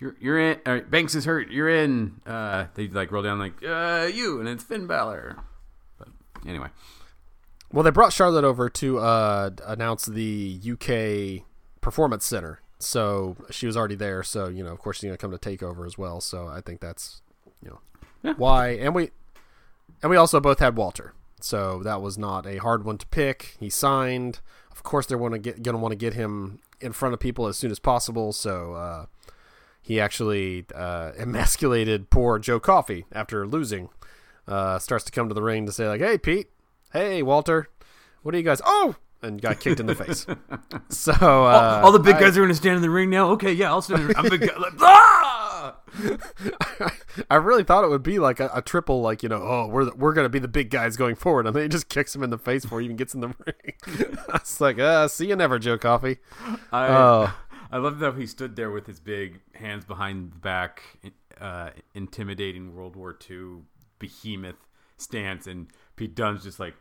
[0.01, 0.59] You're you're in.
[0.67, 1.51] Uh, Banks is hurt.
[1.51, 2.21] You're in.
[2.27, 5.37] Uh, they like roll down like uh, you, and it's Finn Balor.
[5.99, 6.09] But
[6.47, 6.69] anyway,
[7.73, 11.45] Well, they brought Charlotte over to uh, announce the UK
[11.83, 12.61] Performance Center.
[12.79, 14.23] So she was already there.
[14.23, 16.21] So you know, of course, she's gonna come to take over as well.
[16.23, 17.21] So I think that's
[17.63, 17.81] you know
[18.23, 18.33] Yeah.
[18.39, 18.69] why.
[18.71, 19.11] And we
[20.03, 21.13] and we also both had Walter.
[21.43, 23.57] So that was not a hard one to pick.
[23.61, 24.41] He signed.
[24.73, 27.59] Of course, they're gonna get gonna want to get him in front of people as
[27.59, 28.33] soon as possible.
[28.33, 29.07] So uh,
[29.91, 33.89] he actually uh, emasculated poor Joe Coffey after losing.
[34.47, 36.49] Uh, starts to come to the ring to say like, "Hey, Pete.
[36.93, 37.69] Hey, Walter.
[38.23, 38.63] What are you guys?
[38.65, 40.27] Oh!" And got kicked in the face.
[40.91, 43.31] So uh, all the big I- guys are gonna stand in the ring now.
[43.33, 44.03] Okay, yeah, I'll stand.
[44.03, 44.57] In the I'm big guy.
[44.57, 45.77] Like, ah!
[47.29, 49.87] I really thought it would be like a, a triple, like you know, oh, we're
[49.87, 52.23] the, we're gonna be the big guys going forward, and then he just kicks him
[52.23, 54.17] in the face before he even gets in the ring.
[54.29, 56.19] I was like, uh, see you never, Joe Coffey.
[56.73, 57.33] I Oh.
[57.73, 60.83] I love that he stood there with his big hands behind the back,
[61.41, 63.63] uh, intimidating World War II
[63.99, 66.75] behemoth stance, and Pete Dunne's just like,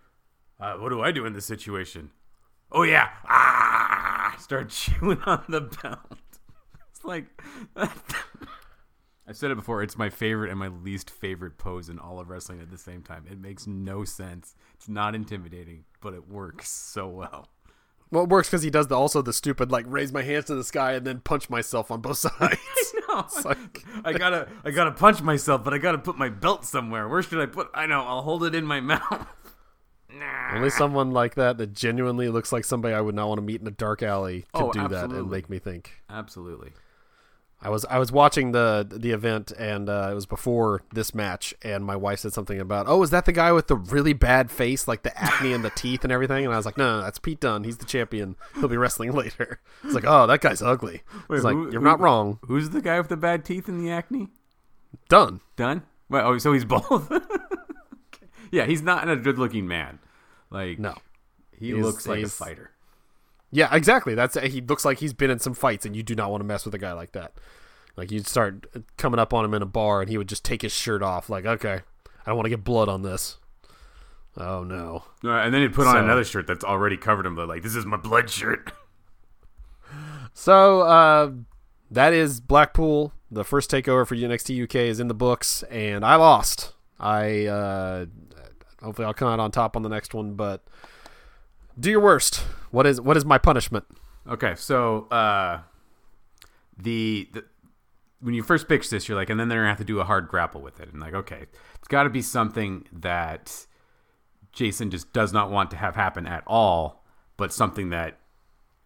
[0.60, 2.12] uh, "What do I do in this situation?"
[2.72, 4.36] Oh yeah, ah!
[4.40, 6.00] Start chewing on the belt.
[6.92, 7.28] It's like.
[9.30, 9.84] I've said it before.
[9.84, 13.04] It's my favorite and my least favorite pose in all of wrestling at the same
[13.04, 13.26] time.
[13.30, 14.56] It makes no sense.
[14.74, 17.48] It's not intimidating, but it works so well.
[18.12, 20.56] Well, it works because he does the also the stupid like raise my hands to
[20.56, 22.60] the sky and then punch myself on both sides.
[23.10, 27.08] No, like- I gotta, I gotta punch myself, but I gotta put my belt somewhere.
[27.10, 27.70] Where should I put?
[27.74, 28.02] I know.
[28.06, 29.26] I'll hold it in my mouth.
[30.14, 30.56] Nah.
[30.56, 33.62] Only someone like that that genuinely looks like somebody I would not want to meet
[33.62, 35.92] in a dark alley could Oh, do that and make me think.
[36.10, 36.72] Absolutely.
[37.62, 41.54] I was I was watching the the event and uh, it was before this match
[41.62, 44.50] and my wife said something about oh is that the guy with the really bad
[44.50, 47.02] face like the acne and the teeth and everything and I was like no, no
[47.04, 50.62] that's Pete Dunne he's the champion he'll be wrestling later it's like oh that guy's
[50.62, 53.68] ugly it's like who- you're who- not wrong Who's the guy with the bad teeth
[53.68, 54.30] and the acne?
[55.10, 55.84] Dunn Done.
[56.10, 57.12] Well, oh, so he's both.
[58.52, 60.00] yeah, he's not a good-looking man.
[60.50, 60.96] Like no
[61.58, 62.72] he He's- looks like a fighter.
[63.52, 66.30] Yeah exactly that's he looks like he's been in some fights and you do not
[66.32, 67.34] want to mess with a guy like that
[67.98, 70.62] like you'd start coming up on him in a bar and he would just take
[70.62, 71.82] his shirt off like okay
[72.26, 73.38] I don't want to get blood on this
[74.38, 77.36] oh no Uh, and then he'd put on another shirt that's already covered him.
[77.36, 78.72] But like, this is my blood shirt.
[80.34, 81.32] So uh,
[81.92, 83.12] that is Blackpool.
[83.30, 86.74] The first takeover for NXT UK is in the books, and I lost.
[87.00, 88.06] I uh,
[88.82, 90.64] hopefully I'll come out on top on the next one, but
[91.78, 92.46] do your worst.
[92.72, 93.86] What is what is my punishment?
[94.28, 95.62] Okay, so uh,
[96.78, 97.46] the, the
[98.22, 100.04] when you first pitch this, you're like, and then they're gonna have to do a
[100.04, 103.66] hard grapple with it, and like, okay, it's got to be something that
[104.52, 107.04] Jason just does not want to have happen at all,
[107.38, 108.20] but something that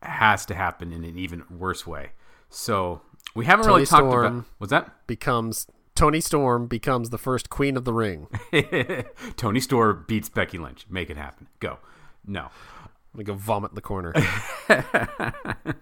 [0.02, 2.12] has to happen in an even worse way.
[2.50, 3.02] So
[3.36, 4.26] we haven't Toni really talked Storm.
[4.26, 5.08] about what's that?
[5.08, 8.28] Becomes Toni Storm becomes the first Queen of the Ring.
[9.38, 10.86] Toni Storm beats Becky Lynch.
[10.90, 11.48] Make it happen.
[11.60, 11.80] Go.
[12.26, 12.50] No.
[13.14, 14.14] I'm gonna go vomit in the corner.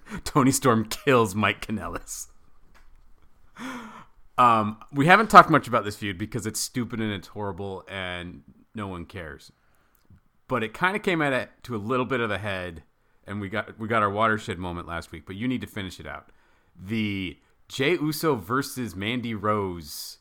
[0.25, 2.27] Toni Storm kills Mike Kanellis.
[4.37, 8.41] Um, we haven't talked much about this feud because it's stupid and it's horrible and
[8.73, 9.51] no one cares.
[10.47, 12.83] But it kind of came at it to a little bit of a head,
[13.25, 15.25] and we got we got our watershed moment last week.
[15.25, 16.31] But you need to finish it out.
[16.77, 17.39] The
[17.69, 20.17] Jay Uso versus Mandy Rose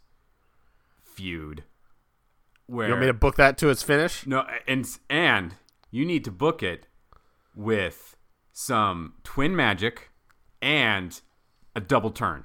[1.02, 1.64] feud.
[2.66, 4.24] Where You want me to book that to its finish?
[4.28, 5.56] no, and and
[5.90, 6.86] you need to book it
[7.54, 8.16] with
[8.52, 10.10] some twin magic
[10.62, 11.20] and
[11.74, 12.44] a double turn.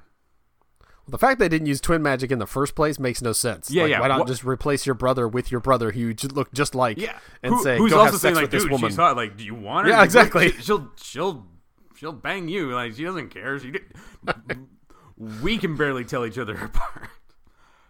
[0.80, 3.70] Well, The fact they didn't use twin magic in the first place makes no sense.
[3.70, 4.00] Yeah, Like, yeah.
[4.00, 6.98] Why not just replace your brother with your brother who you just look just like?
[6.98, 8.96] Yeah, and Who- say, who's "Go also have saying sex like, with this woman." she's
[8.96, 9.16] hot.
[9.16, 9.92] Like, do you want her?
[9.92, 10.50] Yeah, Like, exactly.
[10.52, 11.46] she- She'll she'll
[11.96, 12.72] she'll bang you.
[12.72, 13.58] Like, she doesn't care.
[13.58, 13.82] She did.
[15.42, 17.08] we can barely tell each other apart.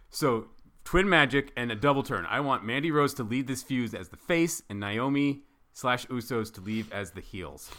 [0.09, 0.47] So,
[0.83, 2.25] twin magic and a double turn.
[2.29, 5.43] I want Mandy Rose to lead this fuse as the face, and Naomi
[5.77, 7.69] slash Usos to leave as the heels.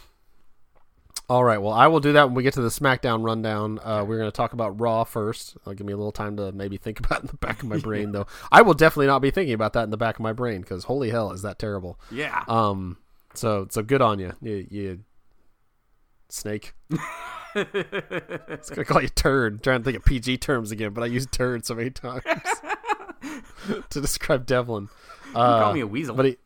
[1.28, 1.58] All right.
[1.58, 3.80] Well, I will do that when we get to the SmackDown rundown.
[3.82, 5.56] Uh, we're going to talk about Raw first.
[5.66, 7.68] I'll give me a little time to maybe think about it in the back of
[7.68, 8.26] my brain, though.
[8.52, 10.84] I will definitely not be thinking about that in the back of my brain because
[10.84, 11.98] holy hell, is that terrible?
[12.10, 12.44] Yeah.
[12.46, 12.98] Um.
[13.34, 15.00] So so good on you, you, you
[16.28, 16.74] snake.
[17.54, 19.54] It's gonna call you turd.
[19.54, 22.22] I'm trying to think of PG terms again, but I use turd so many times
[23.90, 24.88] to describe Devlin.
[25.30, 26.14] You Uh, call me a weasel.
[26.14, 26.36] but he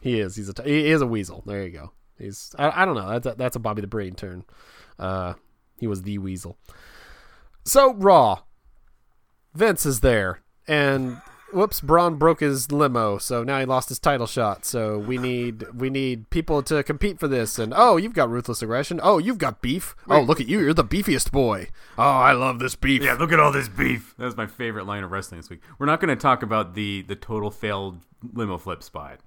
[0.00, 1.42] he is he's a t- he is a weasel.
[1.46, 1.92] There you go.
[2.18, 3.08] He's I, I don't know.
[3.08, 4.44] That's a, that's a Bobby the Brain turn.
[4.98, 5.34] Uh,
[5.78, 6.56] he was the Weasel.
[7.64, 8.40] So Raw.
[9.54, 11.16] Vince is there, and
[11.50, 14.66] whoops, Braun broke his limo, so now he lost his title shot.
[14.66, 17.58] So we need we need people to compete for this.
[17.58, 19.00] And oh, you've got ruthless aggression.
[19.02, 19.96] Oh, you've got beef.
[20.08, 21.68] Oh, look at you, you're the beefiest boy.
[21.96, 23.02] Oh, I love this beef.
[23.02, 24.14] Yeah, look at all this beef.
[24.18, 25.62] That was my favorite line of wrestling this week.
[25.78, 28.00] We're not going to talk about the the total failed
[28.34, 29.20] limo flip spot.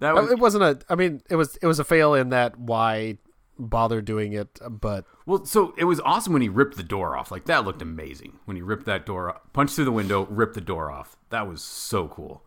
[0.00, 0.78] That was, It wasn't a.
[0.88, 3.18] I mean, it was it was a fail in that why
[3.58, 7.30] bother doing it, but well, so it was awesome when he ripped the door off.
[7.30, 10.54] Like that looked amazing when he ripped that door, off, punched through the window, ripped
[10.54, 11.16] the door off.
[11.30, 12.44] That was so cool.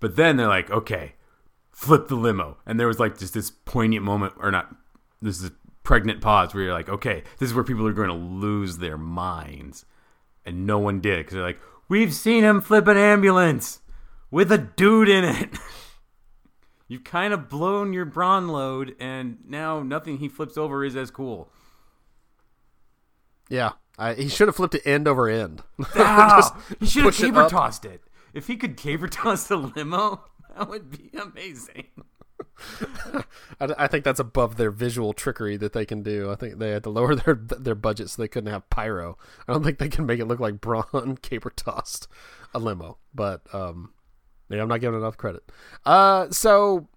[0.00, 1.14] But then they're like, okay,
[1.72, 4.74] flip the limo, and there was like just this poignant moment, or not.
[5.20, 5.52] This is a
[5.82, 8.98] pregnant pause where you're like, okay, this is where people are going to lose their
[8.98, 9.84] minds,
[10.44, 13.80] and no one did because they're like, we've seen him flip an ambulance
[14.30, 15.50] with a dude in it.
[16.88, 21.10] You've kind of blown your brawn load, and now nothing he flips over is as
[21.10, 21.48] cool.
[23.48, 25.62] yeah, I, he should have flipped it end over end.
[25.96, 28.02] Ah, he should have caber tossed it.
[28.32, 30.24] If he could caber toss the limo,
[30.56, 31.86] that would be amazing.
[33.60, 36.30] I, I think that's above their visual trickery that they can do.
[36.30, 39.16] I think they had to lower their their budget so they couldn't have pyro.
[39.48, 42.08] I don't think they can make it look like Braun caber tossed
[42.52, 43.92] a limo, but um,
[44.48, 45.42] yeah, I'm not giving enough credit.
[45.84, 46.88] Uh, so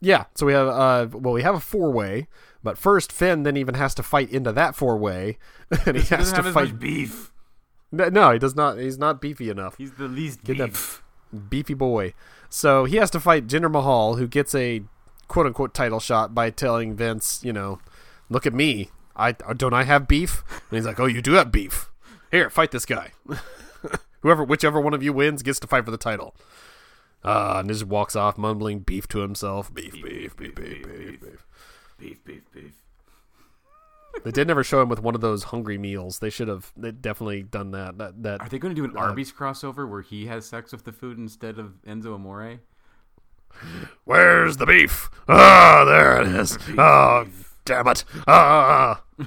[0.00, 2.28] yeah, so we have uh, well, we have a four way,
[2.62, 5.38] but first Finn then even has to fight into that four way,
[5.86, 6.78] and he He has doesn't to fight.
[6.78, 7.32] beef.
[7.92, 8.78] No, no, he does not.
[8.78, 9.76] He's not beefy enough.
[9.78, 11.02] He's the least Get beef.
[11.48, 12.12] beefy boy.
[12.48, 14.82] So he has to fight Jinder Mahal, who gets a
[15.28, 17.78] quote unquote title shot by telling Vince, you know,
[18.28, 18.90] look at me.
[19.16, 20.42] I don't I have beef?
[20.70, 21.90] And he's like, oh, you do have beef.
[22.32, 23.12] Here, fight this guy.
[24.24, 26.34] Whoever, whichever one of you wins, gets to fight for the title.
[27.22, 29.72] Uh, and just walks off mumbling beef to himself.
[29.72, 31.46] Beef, beef, beef, beef, beef, beef.
[31.98, 32.72] Beef, beef, beef.
[34.24, 36.20] They did never show him with one of those hungry meals.
[36.20, 36.72] They should have.
[36.74, 37.98] They definitely done that.
[37.98, 40.84] That that Are they going to do an Arby's crossover where he has sex with
[40.84, 42.60] the food instead of Enzo Amore?
[44.04, 45.10] Where's the beef?
[45.28, 46.56] Ah, there it is.
[46.78, 47.26] Oh,
[47.66, 48.06] damn it.
[48.26, 49.02] Ah.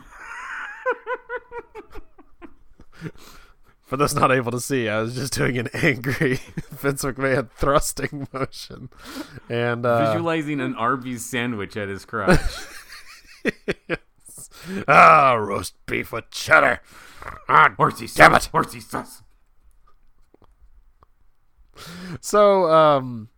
[3.87, 6.35] For those not able to see, I was just doing an angry
[6.71, 8.89] Vince McMahon thrusting motion,
[9.49, 12.37] and uh, Visualizing an Arby's sandwich at his crotch.
[14.89, 16.81] ah, roast beef with cheddar.
[17.47, 18.47] Ah, Horsey damn sauce.
[18.47, 18.51] it.
[18.51, 19.23] Horsey sauce.
[22.19, 23.29] So, um,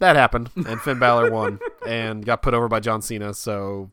[0.00, 3.32] that happened, and Finn Balor won and got put over by John Cena.
[3.32, 3.90] So,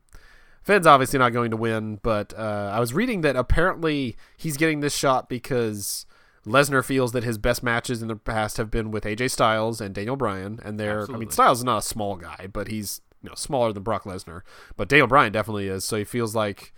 [0.65, 4.80] Finn's obviously not going to win, but uh, I was reading that apparently he's getting
[4.80, 6.08] this shot because
[6.43, 9.93] Lesnar feels that his best matches in the past have been with AJ Styles and
[9.93, 13.30] Daniel Bryan, and they're I mean Styles is not a small guy, but he's you
[13.30, 14.41] know smaller than Brock Lesnar,
[14.75, 15.86] but Daniel Bryan definitely is.
[15.86, 16.73] So he feels like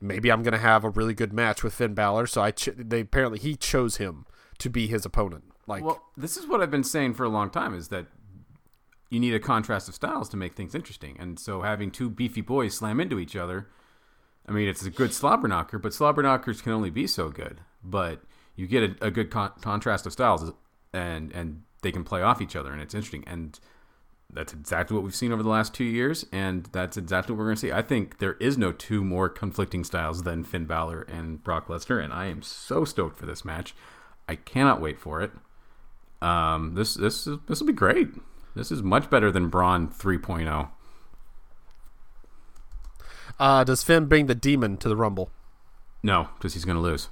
[0.00, 2.28] maybe I'm going to have a really good match with Finn Balor.
[2.28, 4.26] So I ch- they apparently he chose him
[4.58, 5.44] to be his opponent.
[5.66, 8.06] Like Well, this is what I've been saying for a long time is that
[9.10, 11.16] you need a contrast of styles to make things interesting.
[11.18, 13.68] And so having two beefy boys slam into each other,
[14.48, 17.60] I mean, it's a good slobber knocker, but slobber knockers can only be so good.
[17.84, 18.22] But
[18.56, 20.52] you get a, a good con- contrast of styles
[20.92, 23.24] and and they can play off each other and it's interesting.
[23.26, 23.58] And
[24.32, 27.46] that's exactly what we've seen over the last two years, and that's exactly what we're
[27.46, 27.72] going to see.
[27.72, 32.02] I think there is no two more conflicting styles than Finn Balor and Brock Lesnar,
[32.02, 33.74] and I am so stoked for this match.
[34.28, 35.30] I cannot wait for it.
[36.20, 38.08] Um, this this this will be great.
[38.56, 40.02] This is much better than Braun oh.
[40.02, 40.70] 3.0.
[43.38, 45.30] Uh, does Finn bring the demon to the Rumble?
[46.02, 47.10] No, because he's going to lose.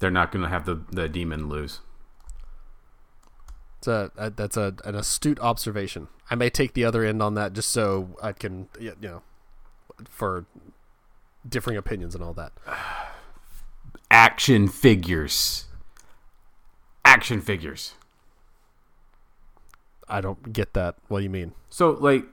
[0.00, 1.80] They're not going to have the the demon lose.
[3.78, 6.08] It's a, a that's a an astute observation.
[6.28, 9.22] I may take the other end on that just so I can you know
[10.10, 10.44] for
[11.48, 12.52] differing opinions and all that.
[14.10, 15.66] Action figures.
[17.04, 17.94] Action figures.
[20.12, 20.96] I don't get that.
[21.08, 21.52] What do you mean?
[21.70, 22.24] So like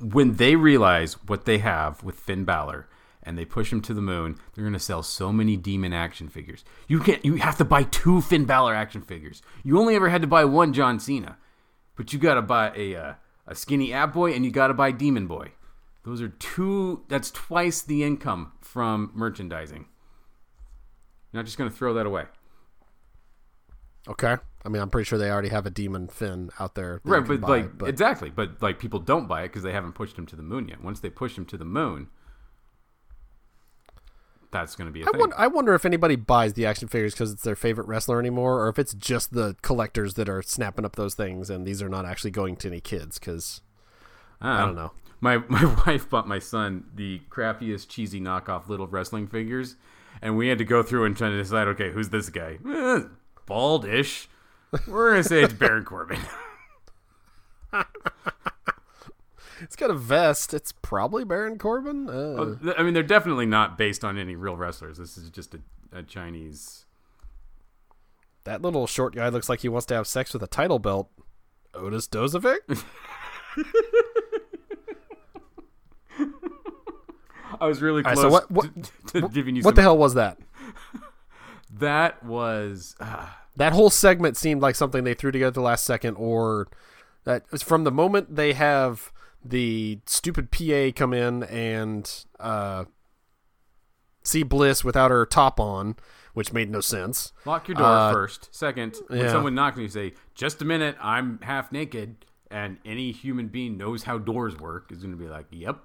[0.00, 2.88] when they realize what they have with Finn Balor
[3.22, 6.64] and they push him to the moon, they're gonna sell so many demon action figures.
[6.88, 9.40] You can't you have to buy two Finn Balor action figures.
[9.62, 11.38] You only ever had to buy one John Cena.
[11.96, 13.14] But you gotta buy a uh,
[13.46, 15.52] a skinny Ab Boy and you gotta buy Demon Boy.
[16.04, 19.86] Those are two that's twice the income from merchandising.
[21.32, 22.24] You're not just gonna throw that away.
[24.08, 24.36] Okay.
[24.64, 27.00] I mean, I'm pretty sure they already have a demon Finn out there.
[27.04, 30.18] Right, but buy, like exactly, but like people don't buy it because they haven't pushed
[30.18, 30.82] him to the moon yet.
[30.82, 32.08] Once they push him to the moon,
[34.50, 37.12] that's going to be a I wonder, I wonder if anybody buys the action figures
[37.12, 40.86] because it's their favorite wrestler anymore, or if it's just the collectors that are snapping
[40.86, 43.18] up those things, and these are not actually going to any kids.
[43.18, 43.60] Because
[44.40, 44.92] I don't know.
[45.20, 49.76] My my wife bought my son the crappiest cheesy knockoff little wrestling figures,
[50.22, 51.68] and we had to go through and try to decide.
[51.68, 52.58] Okay, who's this guy?
[52.66, 53.00] Eh,
[53.46, 54.26] Baldish.
[54.86, 56.20] We're gonna say it's Baron Corbin.
[59.60, 60.52] It's got a vest.
[60.52, 62.08] It's probably Baron Corbin.
[62.10, 64.98] Uh, I mean, they're definitely not based on any real wrestlers.
[64.98, 65.60] This is just a,
[65.92, 66.84] a Chinese.
[68.44, 71.08] that little short guy looks like he wants to have sex with a title belt.
[71.72, 72.58] Otis Dozovic.
[77.60, 78.70] I was really right, close so what- what-
[79.08, 79.74] to, to giving you what some.
[79.76, 80.38] the hell was that?
[81.78, 82.94] That was.
[83.00, 86.68] Uh, That whole segment seemed like something they threw together the last second, or
[87.24, 89.12] that from the moment they have
[89.44, 92.10] the stupid PA come in and
[92.40, 92.84] uh,
[94.22, 95.96] see Bliss without her top on,
[96.32, 97.32] which made no sense.
[97.44, 98.48] lock your door Uh, first.
[98.54, 99.30] Second, when yeah.
[99.30, 103.76] someone knocks and you say, "Just a minute, I'm half naked," and any human being
[103.76, 105.78] knows how doors work is going to be like, "Yep."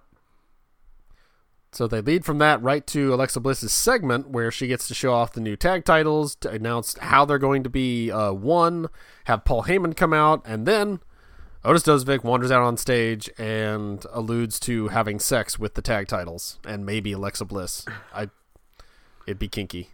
[1.71, 5.13] So they lead from that right to Alexa Bliss's segment where she gets to show
[5.13, 8.87] off the new tag titles, to announce how they're going to be uh, won,
[9.25, 10.99] have Paul Heyman come out, and then
[11.63, 16.57] Otis Dozovic wanders out on stage and alludes to having sex with the tag titles
[16.65, 17.85] and maybe Alexa Bliss.
[18.13, 18.29] I,
[19.27, 19.89] it'd be kinky.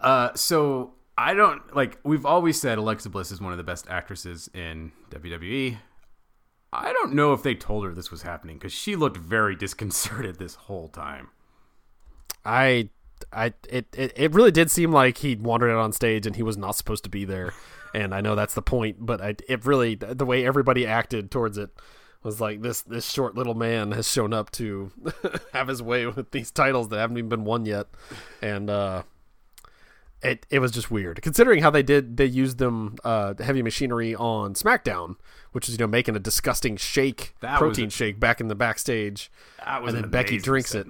[0.00, 1.98] Uh, so I don't like.
[2.02, 5.78] We've always said Alexa Bliss is one of the best actresses in WWE.
[6.74, 10.38] I don't know if they told her this was happening because she looked very disconcerted
[10.38, 11.28] this whole time.
[12.44, 12.90] I,
[13.32, 16.42] I, it, it, it really did seem like he wandered out on stage and he
[16.42, 17.54] was not supposed to be there.
[17.94, 21.56] and I know that's the point, but I, it really, the way everybody acted towards
[21.56, 21.70] it
[22.22, 24.90] was like this, this short little man has shown up to
[25.52, 27.86] have his way with these titles that haven't even been won yet.
[28.42, 29.04] And, uh,
[30.24, 34.14] it, it was just weird considering how they did they used them uh heavy machinery
[34.14, 35.16] on SmackDown,
[35.52, 38.54] which is you know making a disgusting shake That protein a- shake back in the
[38.54, 39.30] backstage.
[39.64, 40.86] That was And an then Becky drinks it.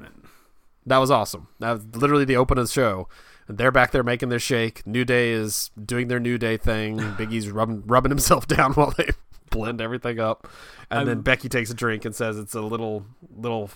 [0.86, 1.48] That was awesome.
[1.60, 3.08] That was literally the open of the show.
[3.48, 4.86] And they're back there making their shake.
[4.86, 7.14] New Day is doing their New Day thing.
[7.18, 9.08] Big E's rubbing rubbing himself down while they
[9.50, 10.48] blend everything up.
[10.90, 13.04] And then I'm- Becky takes a drink and says it's a little
[13.36, 13.70] little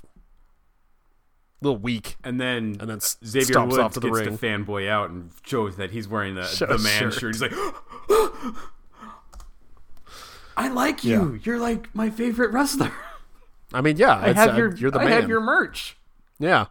[1.60, 2.16] little weak.
[2.24, 4.38] And then And then Xavier Woods off to the gets ring.
[4.38, 7.14] to fanboy out and shows that he's wearing the, Show the man shirt.
[7.14, 7.34] shirt.
[7.34, 7.52] He's like,
[10.56, 11.38] "I like you.
[11.44, 12.92] You're like my favorite wrestler.
[13.72, 15.12] I mean, yeah, I have uh, your you're the I man.
[15.20, 15.96] have your merch."
[16.38, 16.66] yeah.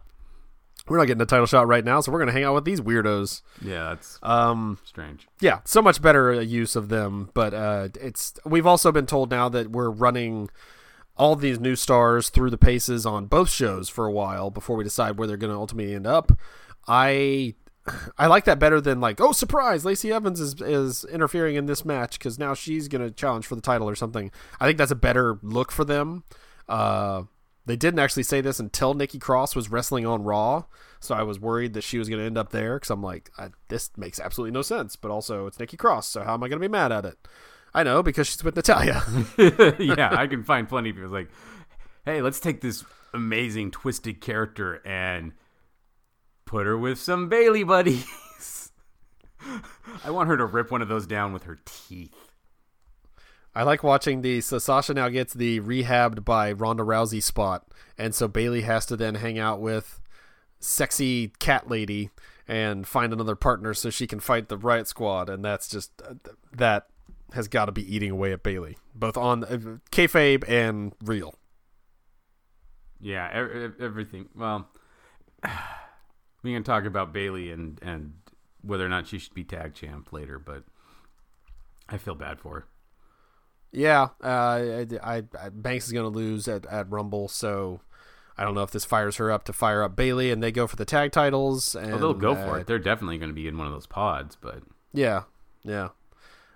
[0.88, 2.80] We're not getting a title shot right now, so we're gonna hang out with these
[2.80, 3.42] weirdos.
[3.60, 5.28] Yeah, that's Um, strange.
[5.38, 7.28] yeah, so much better uh, use of them.
[7.34, 10.48] But uh, it's we've also been told now that we're running
[11.18, 14.84] all these new stars through the paces on both shows for a while before we
[14.84, 16.32] decide where they're going to ultimately end up.
[16.86, 17.54] I
[18.18, 21.84] I like that better than like oh surprise Lacey Evans is is interfering in this
[21.84, 24.30] match because now she's going to challenge for the title or something.
[24.60, 26.24] I think that's a better look for them.
[26.68, 27.22] Uh,
[27.68, 30.64] they didn't actually say this until Nikki Cross was wrestling on Raw,
[31.00, 33.30] so I was worried that she was going to end up there because I'm like,
[33.68, 34.96] this makes absolutely no sense.
[34.96, 37.18] But also, it's Nikki Cross, so how am I going to be mad at it?
[37.78, 39.04] I know because she's with Natalya.
[39.78, 41.28] yeah, I can find plenty of people like,
[42.04, 45.30] hey, let's take this amazing twisted character and
[46.44, 48.72] put her with some Bayley buddies.
[50.04, 52.16] I want her to rip one of those down with her teeth.
[53.54, 58.12] I like watching the so Sasha now gets the rehabbed by Ronda Rousey spot, and
[58.12, 60.00] so Bayley has to then hang out with
[60.58, 62.10] sexy cat lady
[62.48, 66.14] and find another partner so she can fight the Riot Squad, and that's just uh,
[66.52, 66.88] that
[67.34, 71.34] has got to be eating away at Bayley, both on uh, kayfabe and real.
[73.00, 74.28] Yeah, ev- everything.
[74.34, 74.68] Well,
[76.42, 78.14] we can talk about Bayley and and
[78.62, 80.64] whether or not she should be tag champ later, but
[81.88, 82.66] I feel bad for her.
[83.70, 87.80] Yeah, uh, I, I, I- Banks is going to lose at, at Rumble, so
[88.36, 90.66] I don't know if this fires her up to fire up Bayley, and they go
[90.66, 91.74] for the tag titles.
[91.76, 92.66] And Oh, they'll go uh, for it.
[92.66, 94.62] They're definitely going to be in one of those pods, but
[94.92, 95.24] Yeah,
[95.62, 95.88] yeah.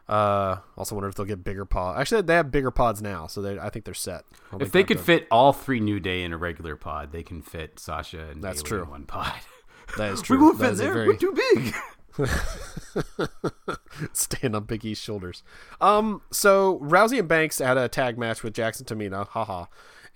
[0.08, 1.98] Uh, also wonder if they'll get bigger pods.
[1.98, 4.24] Actually, they have bigger pods now, so they I think they're set.
[4.60, 7.78] If they could fit all three New Day in a regular pod, they can fit
[7.78, 8.82] Sasha and That's Bayley true.
[8.82, 9.32] in one pod.
[9.96, 10.36] that is true.
[10.38, 10.92] We won't fit there.
[10.92, 11.74] very- We're too big.
[14.12, 15.42] stand on Big E's shoulders.
[15.80, 19.66] Um, so Rousey and Banks had a tag match with Jax and Tamina, haha,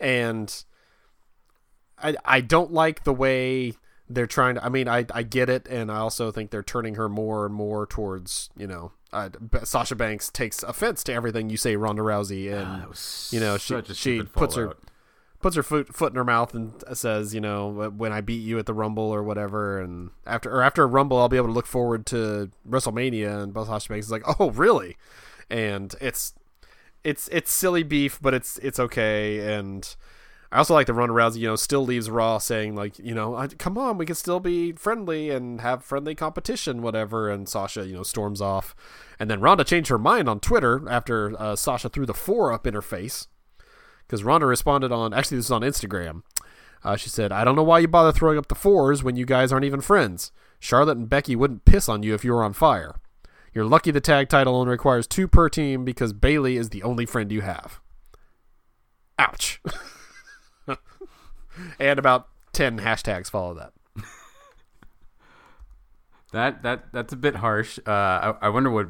[0.00, 0.64] and
[1.98, 3.74] I I don't like the way
[4.08, 4.64] they're trying to.
[4.64, 7.54] I mean, I I get it, and I also think they're turning her more and
[7.54, 8.92] more towards you know.
[9.16, 12.86] Uh, Sasha Banks takes offense to everything you say, Ronda Rousey, and That
[13.32, 14.76] you know she she puts her
[15.40, 18.58] puts her foot foot in her mouth and says, you know, when I beat you
[18.58, 21.52] at the Rumble or whatever, and after or after a Rumble, I'll be able to
[21.52, 23.42] look forward to WrestleMania.
[23.44, 24.96] And both Sasha Banks is like, oh, really?
[25.48, 26.34] And it's
[27.04, 29.54] it's it's silly beef, but it's it's okay.
[29.54, 29.94] And
[30.56, 33.46] I also like the Ronda Rousey, you know, still leaves Raw saying like, you know,
[33.58, 37.28] come on, we can still be friendly and have friendly competition, whatever.
[37.28, 38.74] And Sasha, you know, storms off,
[39.18, 42.66] and then Ronda changed her mind on Twitter after uh, Sasha threw the four up
[42.66, 43.26] in her face
[44.06, 46.22] because Ronda responded on actually this is on Instagram.
[46.82, 49.26] Uh, she said, "I don't know why you bother throwing up the fours when you
[49.26, 50.32] guys aren't even friends.
[50.58, 52.98] Charlotte and Becky wouldn't piss on you if you were on fire.
[53.52, 57.04] You're lucky the tag title only requires two per team because Bayley is the only
[57.04, 57.78] friend you have."
[59.18, 59.60] Ouch.
[61.78, 63.72] and about ten hashtags follow that.
[66.32, 67.78] that that that's a bit harsh.
[67.86, 68.88] Uh, I, I wonder what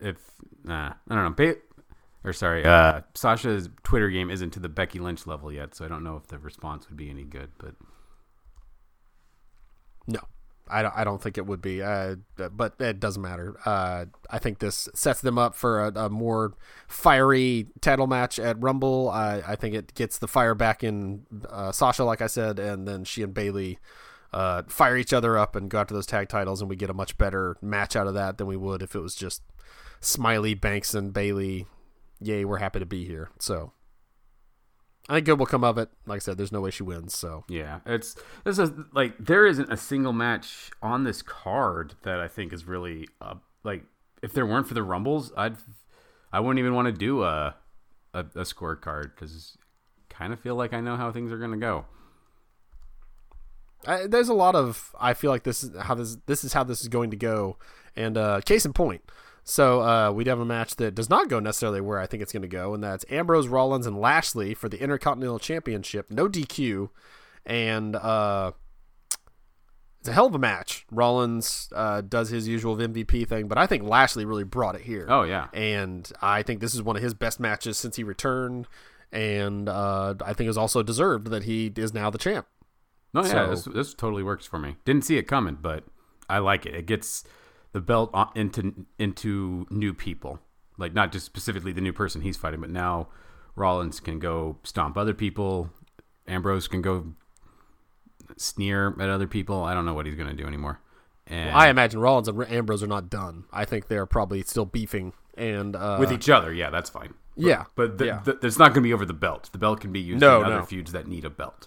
[0.00, 0.16] if
[0.64, 1.30] nah, I don't know.
[1.30, 1.60] Ba-
[2.24, 5.88] or sorry, uh, Sasha's Twitter game isn't to the Becky Lynch level yet, so I
[5.88, 7.50] don't know if the response would be any good.
[7.58, 7.74] But
[10.06, 10.20] no,
[10.68, 10.94] I don't.
[10.96, 11.82] I don't think it would be.
[11.82, 13.56] Uh, but it doesn't matter.
[13.66, 16.54] Uh, I think this sets them up for a, a more
[16.88, 19.10] fiery title match at Rumble.
[19.10, 22.88] I, I think it gets the fire back in uh, Sasha, like I said, and
[22.88, 23.78] then she and Bayley
[24.32, 26.94] Uh, fire each other up and go after those tag titles, and we get a
[26.94, 29.42] much better match out of that than we would if it was just
[30.00, 31.66] Smiley, Banks, and Bayley.
[32.20, 33.30] yay, we're happy to be here.
[33.38, 33.70] So
[35.08, 35.90] I think good will come of it.
[36.06, 37.16] Like I said, there's no way she wins.
[37.16, 42.20] So yeah, it's this is like there isn't a single match on this card that
[42.20, 43.34] I think is really uh,
[43.64, 43.84] like
[44.22, 45.56] if there weren't for the rumbles, I'd
[46.32, 47.54] I wouldn't even want to do a
[48.14, 49.58] a, a scorecard because
[50.08, 51.84] kind of feel like I know how things are gonna go.
[53.86, 56.64] I, there's a lot of I feel like this is how this this is how
[56.64, 57.58] this is going to go,
[57.94, 59.02] and uh, case in point,
[59.44, 62.32] so uh, we'd have a match that does not go necessarily where I think it's
[62.32, 66.10] going to go, and that's Ambrose, Rollins, and Lashley for the Intercontinental Championship.
[66.10, 66.88] No DQ,
[67.44, 68.52] and uh,
[70.00, 70.86] it's a hell of a match.
[70.90, 75.06] Rollins uh, does his usual MVP thing, but I think Lashley really brought it here.
[75.10, 78.66] Oh yeah, and I think this is one of his best matches since he returned,
[79.12, 82.46] and uh, I think it's also deserved that he is now the champ.
[83.12, 84.76] No, yeah, so, this, this totally works for me.
[84.84, 85.84] Didn't see it coming, but
[86.28, 86.74] I like it.
[86.74, 87.24] It gets
[87.74, 90.38] the belt into into new people,
[90.78, 93.08] like not just specifically the new person he's fighting, but now
[93.56, 95.70] Rollins can go stomp other people.
[96.26, 97.14] Ambrose can go
[98.36, 99.64] sneer at other people.
[99.64, 100.80] I don't know what he's going to do anymore.
[101.26, 103.44] And well, I imagine Rollins and Ambrose are not done.
[103.52, 106.52] I think they're probably still beefing and uh, with each other.
[106.52, 107.14] Yeah, that's fine.
[107.36, 108.20] But, yeah, but the, yeah.
[108.22, 109.50] The, it's not going to be over the belt.
[109.50, 110.64] The belt can be used no, in other no.
[110.64, 111.66] feuds that need a belt.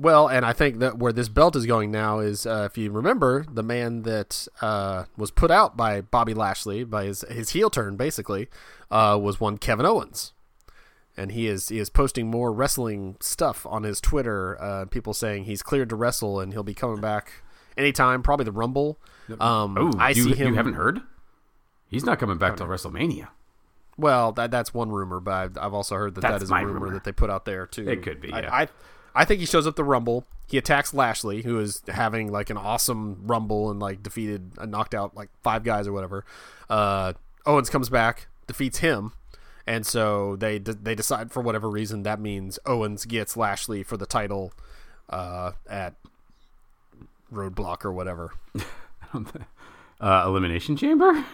[0.00, 2.90] Well, and I think that where this belt is going now is, uh, if you
[2.90, 7.68] remember, the man that uh, was put out by Bobby Lashley by his his heel
[7.68, 8.48] turn, basically,
[8.90, 10.32] uh, was one Kevin Owens,
[11.18, 14.56] and he is he is posting more wrestling stuff on his Twitter.
[14.58, 17.42] Uh, people saying he's cleared to wrestle and he'll be coming back
[17.76, 18.98] anytime, probably the Rumble.
[19.38, 20.48] Um, oh, I you, see him.
[20.48, 21.02] You haven't heard?
[21.88, 23.28] He's not coming back till WrestleMania.
[23.98, 26.54] Well, that that's one rumor, but I've, I've also heard that that's that is a
[26.54, 27.86] rumor, rumor, that they put out there too.
[27.86, 28.28] It could be.
[28.28, 28.48] Yeah.
[28.50, 28.68] I, I
[29.14, 30.26] I think he shows up the Rumble.
[30.46, 34.94] He attacks Lashley, who is having like an awesome Rumble and like defeated, uh, knocked
[34.94, 36.24] out like five guys or whatever.
[36.68, 37.14] Uh,
[37.46, 39.12] Owens comes back, defeats him,
[39.66, 44.06] and so they they decide for whatever reason that means Owens gets Lashley for the
[44.06, 44.52] title
[45.08, 45.94] uh, at
[47.32, 48.32] Roadblock or whatever.
[50.00, 51.24] uh, Elimination Chamber.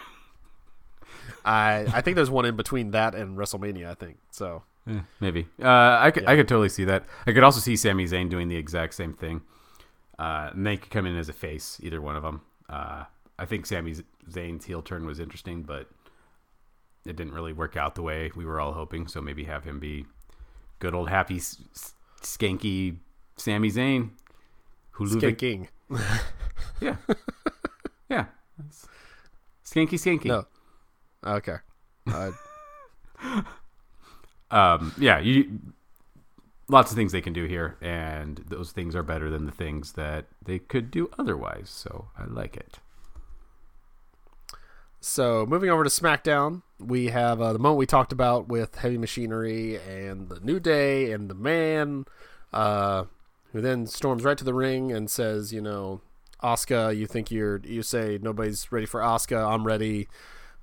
[1.43, 3.89] I I think there's one in between that and WrestleMania.
[3.89, 4.63] I think so.
[4.87, 5.47] Eh, maybe.
[5.61, 6.31] Uh, I could yeah.
[6.31, 7.05] I could totally see that.
[7.25, 9.41] I could also see Sami Zayn doing the exact same thing.
[10.17, 12.41] Uh, and they could come in as a face, either one of them.
[12.69, 13.03] Uh,
[13.37, 13.95] I think Sami
[14.29, 15.87] Zayn's heel turn was interesting, but
[17.05, 19.07] it didn't really work out the way we were all hoping.
[19.07, 20.05] So maybe have him be
[20.79, 21.39] good old happy,
[22.21, 22.97] skanky
[23.35, 24.09] Sami Zayn.
[24.99, 25.67] Skanking.
[26.81, 26.95] yeah.
[28.09, 28.25] yeah.
[29.63, 30.25] Skanky, skanky.
[30.25, 30.45] No.
[31.23, 31.57] Okay.
[32.11, 32.31] Uh,
[34.51, 35.59] um, yeah, you
[36.69, 39.93] lots of things they can do here, and those things are better than the things
[39.93, 41.69] that they could do otherwise.
[41.69, 42.79] So I like it.
[44.99, 48.97] So moving over to SmackDown, we have uh, the moment we talked about with Heavy
[48.97, 52.05] Machinery and the New Day and the Man,
[52.51, 53.05] uh,
[53.53, 56.01] who then storms right to the ring and says, you know,
[56.43, 60.07] Asuka, you think you're, you say nobody's ready for Asuka, I'm ready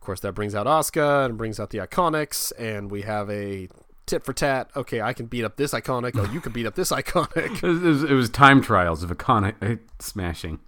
[0.05, 3.69] course, that brings out Asuka and brings out the Iconics, and we have a
[4.07, 4.71] tit for tat.
[4.77, 6.13] Okay, I can beat up this iconic.
[6.17, 7.63] Oh, you can beat up this iconic.
[7.63, 10.61] it, was, it was time trials of iconic uh, smashing.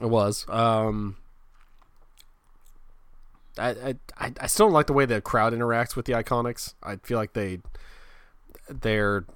[0.00, 0.46] It was.
[0.48, 1.16] Um,
[3.58, 6.74] I, I I still don't like the way the crowd interacts with the iconics.
[6.82, 7.60] I feel like they
[8.68, 9.26] they're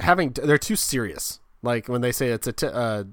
[0.00, 1.40] having they're too serious.
[1.62, 3.04] Like when they say it's a t- uh,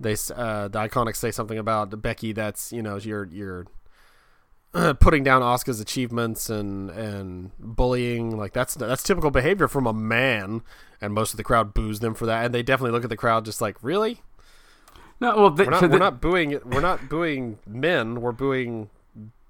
[0.00, 3.66] they uh, the iconics say something about Becky that's you know you're you're
[5.00, 10.62] putting down Asuka's achievements and and bullying like that's that's typical behavior from a man
[11.00, 13.16] and most of the crowd boos them for that and they definitely look at the
[13.16, 14.20] crowd just like really
[15.20, 18.32] No, well, the, we're not so we're the- not booing we're not booing men we're
[18.32, 18.90] booing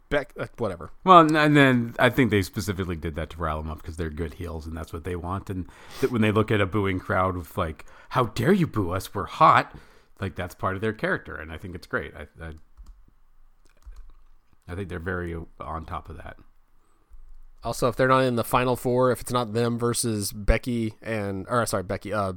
[0.08, 3.60] Beck uh, whatever Well, and- and then I think they specifically did that to rile
[3.62, 5.48] them up because they're good heels and that's what they want.
[5.50, 5.68] And
[6.00, 9.14] that when they look at a booing crowd with like, "How dare you boo us?
[9.14, 9.72] We're hot!"
[10.20, 12.12] Like that's part of their character, and I think it's great.
[12.14, 12.52] I, I,
[14.68, 16.36] I think they're very on top of that.
[17.62, 21.46] Also, if they're not in the final four, if it's not them versus Becky and
[21.48, 22.34] or sorry, Becky, uh,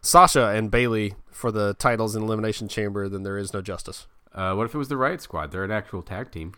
[0.00, 4.06] Sasha and Bayley for the titles in Elimination Chamber, then there is no justice.
[4.32, 5.50] Uh, what if it was the Riot Squad?
[5.50, 6.54] They're an actual tag team.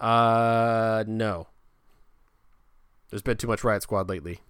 [0.00, 1.48] Uh, no.
[3.10, 4.40] There's been too much Riot Squad lately.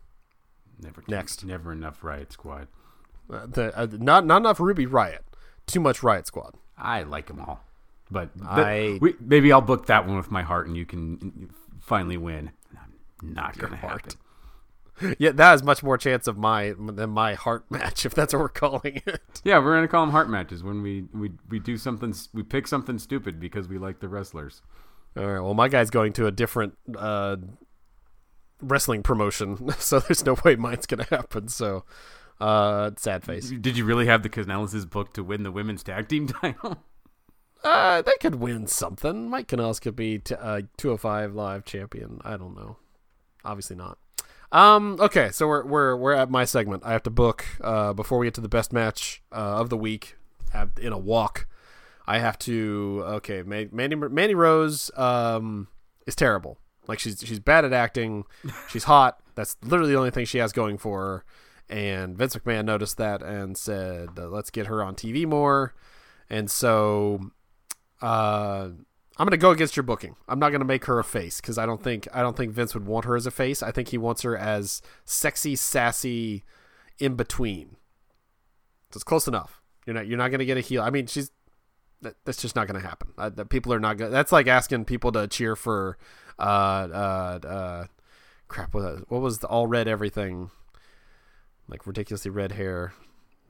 [0.81, 1.45] Never Next.
[1.45, 2.69] never enough Riot Squad.
[3.31, 5.25] Uh, the, uh, not not enough Ruby Riot.
[5.67, 6.55] Too much Riot Squad.
[6.77, 7.65] I like them all,
[8.11, 11.51] but th- I- we, maybe I'll book that one with my heart, and you can
[11.81, 12.51] finally win.
[13.23, 14.15] Not gonna heart.
[15.01, 15.17] happen.
[15.19, 18.41] Yeah, that has much more chance of my than my heart match, if that's what
[18.41, 19.41] we're calling it.
[19.45, 22.15] Yeah, we're gonna call them heart matches when we we we do something.
[22.33, 24.63] We pick something stupid because we like the wrestlers.
[25.17, 25.41] All right.
[25.41, 27.37] Well, my guy's going to a different uh,
[28.61, 31.49] wrestling promotion, so there's no way mine's gonna happen.
[31.49, 31.85] So,
[32.41, 33.51] uh, sad face.
[33.51, 36.79] Did you really have the Kanellis' book to win the women's tag team title?
[37.65, 39.29] Uh, they could win something.
[39.29, 42.21] Mike Kanellis could be t- uh, 205 live champion.
[42.25, 42.77] I don't know.
[43.45, 43.99] Obviously not.
[44.51, 44.97] Um.
[45.01, 45.31] Okay.
[45.31, 46.83] So we're we're we're at my segment.
[46.87, 49.77] I have to book uh before we get to the best match uh, of the
[49.77, 50.17] week
[50.55, 51.47] at, in a walk.
[52.07, 53.03] I have to.
[53.07, 53.43] Okay.
[53.43, 55.69] Ma- Mandy Mandy Rose um
[56.07, 56.59] is terrible.
[56.87, 58.25] Like she's she's bad at acting.
[58.71, 59.21] She's hot.
[59.35, 61.25] That's literally the only thing she has going for her.
[61.71, 65.75] And Vince McMahon noticed that and said, "Let's get her on TV more."
[66.31, 67.31] And so
[68.01, 68.69] uh,
[69.19, 70.17] I'm going to go against your booking.
[70.29, 72.53] I'm not going to make her a face because I don't think I don't think
[72.53, 73.63] Vince would want her as a face.
[73.63, 76.45] I think he wants her as sexy, sassy,
[76.99, 77.77] in between.
[78.91, 79.61] So it's close enough.
[79.87, 80.83] You're not you're not going to get a heel.
[80.83, 81.31] I mean, she's
[82.03, 83.11] that, that's just not going to happen.
[83.19, 84.13] Uh, that people are not going.
[84.13, 85.99] That's like asking people to cheer for,
[86.39, 86.43] uh,
[86.93, 87.87] uh, uh,
[88.47, 88.73] crap.
[88.73, 90.51] What, what was the all red everything?
[91.69, 92.93] Like ridiculously red hair.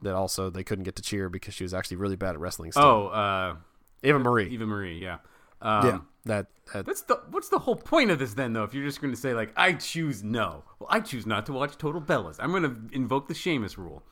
[0.01, 2.71] That also they couldn't get to cheer because she was actually really bad at wrestling.
[2.71, 2.83] Still.
[2.83, 3.55] Oh, uh,
[4.03, 4.49] Eva Marie.
[4.49, 5.01] Eva Marie.
[5.01, 5.17] Yeah.
[5.61, 8.63] Um, yeah, that, that That's the what's the whole point of this then though?
[8.63, 11.53] If you're just going to say like I choose no, well I choose not to
[11.53, 12.37] watch Total Bellas.
[12.39, 14.03] I'm going to invoke the Sheamus rule.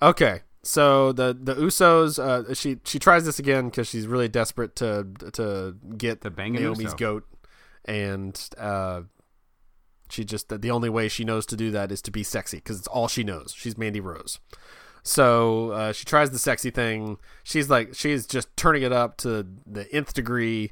[0.00, 4.74] Okay, so the the Usos, uh, she she tries this again because she's really desperate
[4.76, 6.96] to to get the bang Naomi's Uso.
[6.96, 7.24] goat,
[7.84, 9.02] and uh,
[10.12, 12.78] she just the only way she knows to do that is to be sexy because
[12.78, 13.54] it's all she knows.
[13.56, 14.38] She's Mandy Rose,
[15.02, 17.18] so uh, she tries the sexy thing.
[17.42, 20.70] She's like she's just turning it up to the nth degree.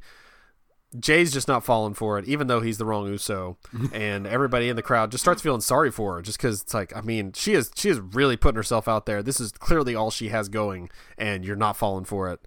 [0.99, 3.57] Jay's just not falling for it, even though he's the wrong Uso,
[3.93, 6.95] and everybody in the crowd just starts feeling sorry for her, just because it's like,
[6.97, 9.23] I mean, she is she is really putting herself out there.
[9.23, 12.41] This is clearly all she has going, and you're not falling for it.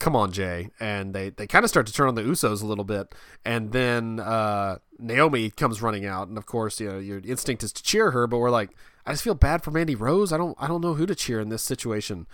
[0.00, 2.66] Come on, Jay, and they they kind of start to turn on the Usos a
[2.66, 7.18] little bit, and then uh, Naomi comes running out, and of course, you know, your
[7.18, 8.70] instinct is to cheer her, but we're like,
[9.04, 10.32] I just feel bad for Mandy Rose.
[10.32, 12.26] I don't I don't know who to cheer in this situation,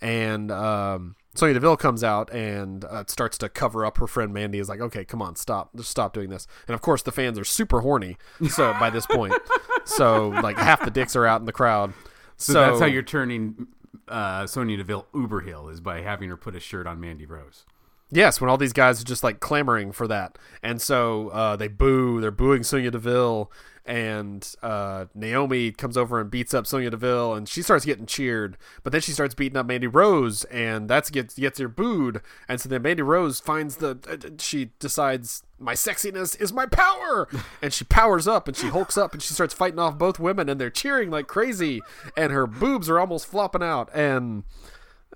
[0.00, 4.58] and um, Sonya Deville comes out and uh, starts to cover up her friend Mandy.
[4.58, 6.46] Is like, okay, come on, stop, just stop doing this.
[6.68, 8.16] And of course, the fans are super horny.
[8.48, 9.34] So by this point,
[9.84, 11.92] so like half the dicks are out in the crowd.
[12.38, 13.66] So, that's how you're turning
[14.10, 17.64] uh, Sonya Deville uber heel is by having her put a shirt on Mandy Rose.
[18.10, 21.68] Yes, when all these guys are just like clamoring for that, and so uh, they
[21.68, 22.20] boo.
[22.20, 23.52] They're booing Sonya Deville,
[23.90, 28.56] and uh, Naomi comes over and beats up Sonya Deville, and she starts getting cheered.
[28.84, 32.20] But then she starts beating up Mandy Rose, and that's gets gets her booed.
[32.48, 33.98] And so then Mandy Rose finds the.
[34.08, 37.28] Uh, she decides my sexiness is my power,
[37.62, 40.48] and she powers up and she hulks up and she starts fighting off both women,
[40.48, 41.82] and they're cheering like crazy,
[42.16, 44.44] and her boobs are almost flopping out, and.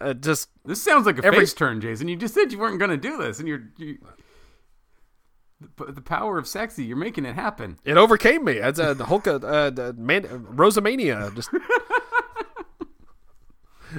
[0.00, 2.08] Uh, just This sounds like a Every- face turn, Jason.
[2.08, 3.62] You just said you weren't going to do this, and you're.
[3.76, 3.98] You,
[5.76, 7.78] the, the power of sexy, you're making it happen.
[7.84, 8.54] It overcame me.
[8.54, 11.34] It's a Hulk, uh, uh, man, Rosamania.
[11.34, 11.50] Just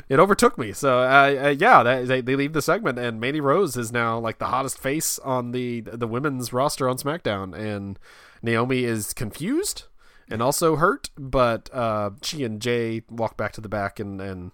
[0.09, 0.71] it overtook me.
[0.71, 4.19] So uh, uh, yeah, that, they they leave the segment, and Mandy Rose is now
[4.19, 7.99] like the hottest face on the the women's roster on SmackDown, and
[8.41, 9.83] Naomi is confused
[10.29, 14.51] and also hurt, but uh, she and Jay walk back to the back, and and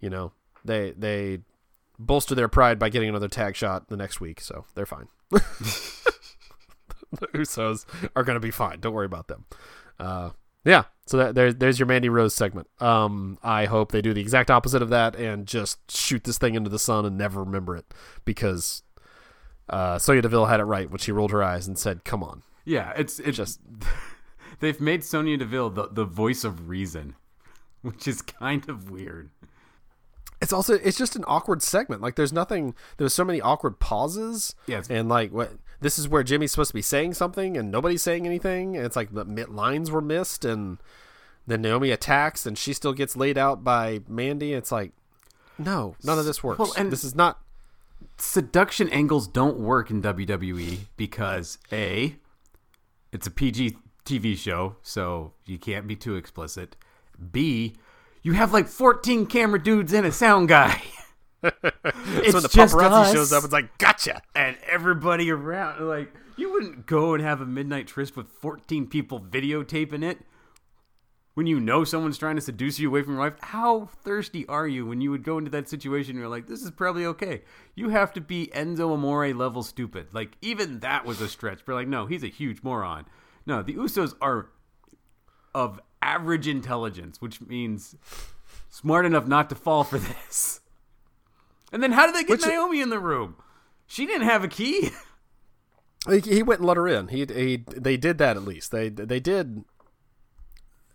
[0.00, 0.32] you know
[0.64, 1.40] they they
[1.98, 5.08] bolster their pride by getting another tag shot the next week, so they're fine.
[7.20, 7.86] the Usos
[8.16, 8.80] are going to be fine.
[8.80, 9.44] Don't worry about them.
[9.98, 10.30] Uh,
[10.64, 10.84] Yeah.
[11.06, 12.66] So that, there, there's your Mandy Rose segment.
[12.80, 16.54] Um, I hope they do the exact opposite of that and just shoot this thing
[16.54, 17.84] into the sun and never remember it
[18.24, 18.82] because
[19.68, 22.42] uh, Sonya Deville had it right when she rolled her eyes and said, "Come on."
[22.64, 23.60] Yeah, it's it's Just-
[24.60, 27.14] they've made Sonya Deville the, the voice of reason,
[27.82, 29.30] which is kind of weird.
[30.40, 32.02] It's also it's just an awkward segment.
[32.02, 32.74] Like there's nothing.
[32.98, 34.54] There's so many awkward pauses.
[34.66, 35.52] Yeah, and like what
[35.84, 38.74] this is where Jimmy's supposed to be saying something and nobody's saying anything.
[38.74, 40.78] And it's like the lines were missed, and
[41.46, 44.54] then Naomi attacks and she still gets laid out by Mandy.
[44.54, 44.92] It's like
[45.58, 46.58] no, none of this works.
[46.58, 47.38] Well, and- this is not.
[48.16, 52.16] Seduction angles don't work in WWE because a
[53.12, 53.76] it's a PG
[54.06, 56.76] TV show, so you can't be too explicit.
[57.30, 57.74] B
[58.22, 60.82] you have like 14 camera dudes and a sound guy.
[61.44, 63.12] it's so when the just paparazzi us.
[63.12, 64.22] shows up, it's like gotcha.
[64.34, 69.20] and everybody around like you wouldn't go and have a midnight tryst with 14 people
[69.20, 70.18] videotaping it
[71.34, 73.34] when you know someone's trying to seduce you away from your wife.
[73.40, 76.62] How thirsty are you when you would go into that situation and you're like this
[76.62, 77.42] is probably okay.
[77.74, 80.08] You have to be enzo amore level stupid.
[80.12, 81.64] Like even that was a stretch.
[81.66, 83.06] But like no he's a huge moron.
[83.46, 84.50] No the usos are
[85.54, 87.96] of average intelligence which means
[88.68, 90.60] smart enough not to fall for this
[91.74, 93.36] and then how did they get Which- naomi in the room
[93.86, 94.90] she didn't have a key
[96.06, 97.08] He, went and let her in.
[97.08, 98.70] He, he they did that at least.
[98.70, 99.64] They they did.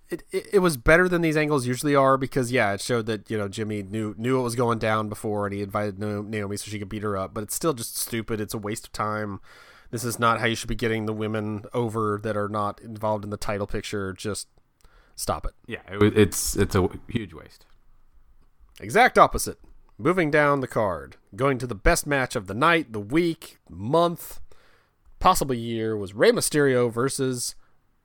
[0.09, 3.30] It, it, it was better than these angles usually are because yeah, it showed that
[3.30, 6.69] you know Jimmy knew knew what was going down before and he invited Naomi so
[6.69, 7.34] she could beat her up.
[7.34, 8.39] But it's still just stupid.
[8.39, 9.39] It's a waste of time.
[9.91, 13.23] This is not how you should be getting the women over that are not involved
[13.23, 14.13] in the title picture.
[14.13, 14.47] Just
[15.15, 15.53] stop it.
[15.65, 17.65] Yeah, it, it's it's a huge waste.
[18.80, 19.57] Exact opposite.
[20.02, 24.39] Moving down the card, going to the best match of the night, the week, month,
[25.20, 27.54] possible year was Rey Mysterio versus,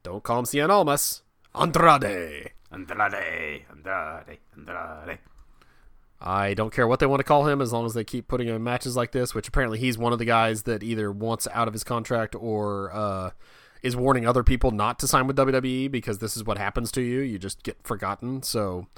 [0.03, 1.23] don't call him Cien Almas,
[1.55, 2.51] Andrade.
[2.73, 5.19] Andrade, Andrade, Andrade.
[6.21, 8.49] I don't care what they want to call him as long as they keep putting
[8.49, 11.47] him in matches like this, which apparently he's one of the guys that either wants
[11.53, 13.31] out of his contract or uh,
[13.85, 17.03] is warning other people not to sign with WWE because this is what happens to
[17.03, 17.21] you.
[17.21, 18.43] You just get forgotten.
[18.43, 18.89] So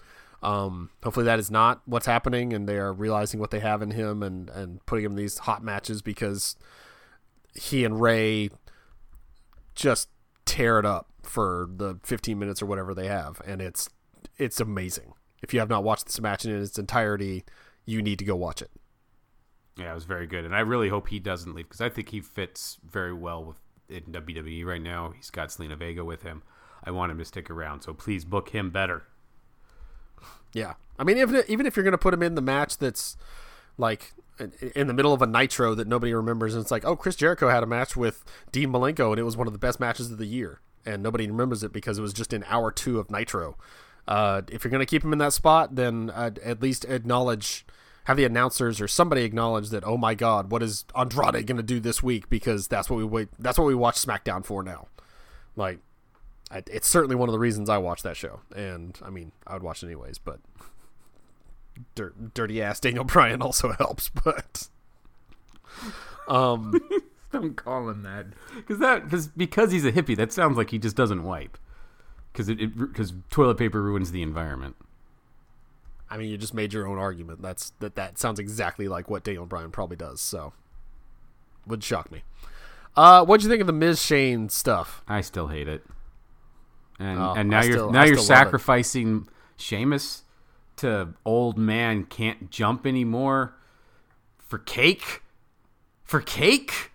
[0.43, 3.93] um, hopefully that is not what's happening and they are realizing what they have in
[3.93, 6.57] him and, and putting him in these hot matches because
[7.55, 8.51] he and Rey
[9.74, 10.09] just
[10.45, 13.41] tear it up for the 15 minutes or whatever they have.
[13.47, 13.89] And it's
[14.39, 15.14] it's amazing.
[15.43, 17.45] If you have not watched this match in its entirety,
[17.84, 18.70] you need to go watch it.
[19.78, 22.09] Yeah, it was very good, and I really hope he doesn't leave because I think
[22.09, 23.57] he fits very well with
[23.89, 25.12] in WWE right now.
[25.14, 26.43] He's got Zelina Vega with him.
[26.82, 29.05] I want him to stick around, so please book him better.
[30.57, 33.18] Yeah, I mean, even even if you're going to put him in the match that's
[33.76, 37.14] like in- the middle of a Nitro that nobody remembers, and it's like, oh, Chris
[37.14, 40.11] Jericho had a match with Dean Malenko, and it was one of the best matches
[40.11, 43.11] of the year, and nobody remembers it because it was just in hour two of
[43.11, 43.59] Nitro.
[44.09, 47.66] Uh, if you're going to keep him in that spot, then uh, at least acknowledge,
[48.04, 51.62] have the announcers or somebody acknowledge that, oh my God, what is Andrade going to
[51.62, 52.30] do this week?
[52.30, 53.28] Because that's what we wait.
[53.38, 54.88] That's what we watch SmackDown for now.
[55.54, 55.80] Like,
[56.51, 59.55] I, it's certainly one of the reasons I watch that show, and I mean, I
[59.55, 60.40] would watch it anyways, but
[61.94, 64.09] dirt, dirty ass Daniel Bryan also helps.
[64.09, 64.68] But
[66.28, 66.80] um,
[67.32, 70.16] Don't call him that because that cause, because he's a hippie.
[70.16, 71.59] That sounds like he just doesn't wipe
[72.32, 74.76] because it because toilet paper ruins the environment.
[76.09, 77.42] I mean, you just made your own argument.
[77.42, 77.97] That's that.
[77.97, 80.20] That sounds exactly like what Daniel Bryan probably does.
[80.20, 80.53] So,
[81.66, 82.22] would shock me.
[82.97, 85.03] Uh, what'd you think of the Miz Shane stuff?
[85.09, 85.84] I still hate it.
[86.99, 88.47] And Oh, and now I you're still- now I you're still love it.
[88.47, 90.22] sacrificing Sheamus
[90.76, 93.55] to old man can't jump anymore
[94.38, 95.22] for cake?
[96.05, 96.90] For cake?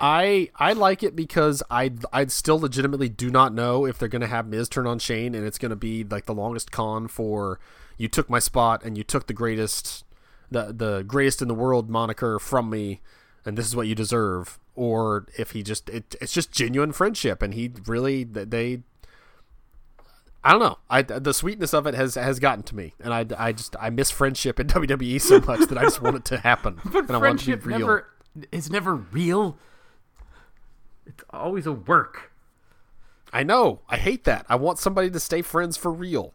[0.00, 4.26] I I like it because I I still legitimately do not know if they're gonna
[4.26, 7.58] have Miz turn on Shane and it's gonna be like the longest con for
[7.96, 10.04] you took my spot and you took the greatest
[10.50, 13.00] the the greatest in the world moniker from me
[13.46, 17.42] and this is what you deserve or if he just it, it's just genuine friendship
[17.42, 18.80] and he really they
[20.46, 20.78] I don't know.
[20.88, 23.90] I the sweetness of it has has gotten to me, and I, I just I
[23.90, 26.80] miss friendship in WWE so much that I just want it to happen.
[26.84, 27.78] But and I want it to friendship be real.
[27.80, 28.08] never
[28.52, 29.58] it's never real.
[31.04, 32.30] It's always a work.
[33.32, 33.80] I know.
[33.88, 34.46] I hate that.
[34.48, 36.32] I want somebody to stay friends for real.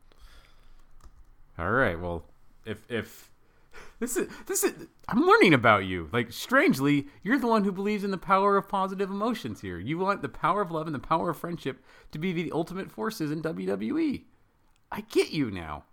[1.58, 1.98] All right.
[1.98, 2.26] Well,
[2.66, 3.31] if if
[4.02, 6.10] this is this is I'm learning about you.
[6.12, 9.78] Like strangely, you're the one who believes in the power of positive emotions here.
[9.78, 12.92] You want the power of love and the power of friendship to be the ultimate
[12.92, 14.24] forces in WWE.
[14.92, 15.84] I get you now.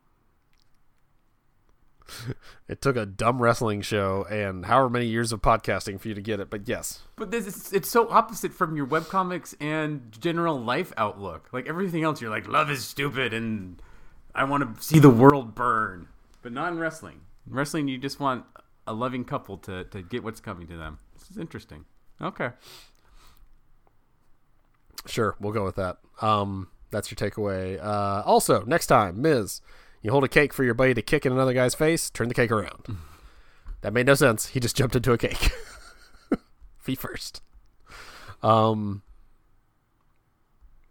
[2.69, 6.23] it took a dumb wrestling show and however many years of podcasting for you to
[6.23, 7.01] get it, but yes.
[7.17, 11.51] But this is, it's so opposite from your webcomics and general life outlook.
[11.53, 13.83] Like everything else, you're like, love is stupid and
[14.35, 16.09] I want to see the world burn.
[16.41, 17.21] But not in wrestling.
[17.49, 18.44] In wrestling, you just want
[18.86, 20.99] a loving couple to, to get what's coming to them.
[21.14, 21.84] This is interesting.
[22.20, 22.51] Okay.
[25.07, 25.99] Sure, we'll go with that.
[26.20, 27.82] Um, that's your takeaway.
[27.82, 29.61] Uh, also, next time, Miz,
[30.03, 32.34] you hold a cake for your buddy to kick in another guy's face, turn the
[32.34, 32.99] cake around.
[33.80, 34.49] that made no sense.
[34.49, 35.53] He just jumped into a cake.
[36.78, 37.42] Feet first.
[38.42, 39.03] Um,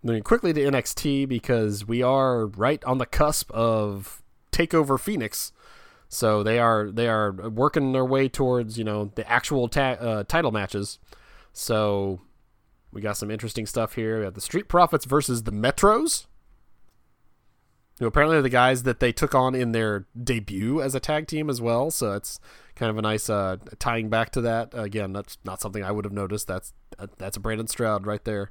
[0.04, 5.52] then quickly to NXT because we are right on the cusp of Takeover Phoenix.
[6.10, 10.24] So they are they are working their way towards you know the actual ta- uh,
[10.24, 11.00] title matches.
[11.54, 12.22] So
[12.92, 14.20] we got some interesting stuff here.
[14.20, 16.26] We have the Street Profits versus the Metros,
[18.00, 21.28] who apparently are the guys that they took on in their debut as a tag
[21.28, 21.92] team as well.
[21.92, 22.40] So it's
[22.76, 24.70] kind of a nice uh, tying back to that.
[24.74, 26.48] Again, that's not something I would have noticed.
[26.48, 26.74] That's
[27.18, 28.50] that's a Brandon Stroud right there.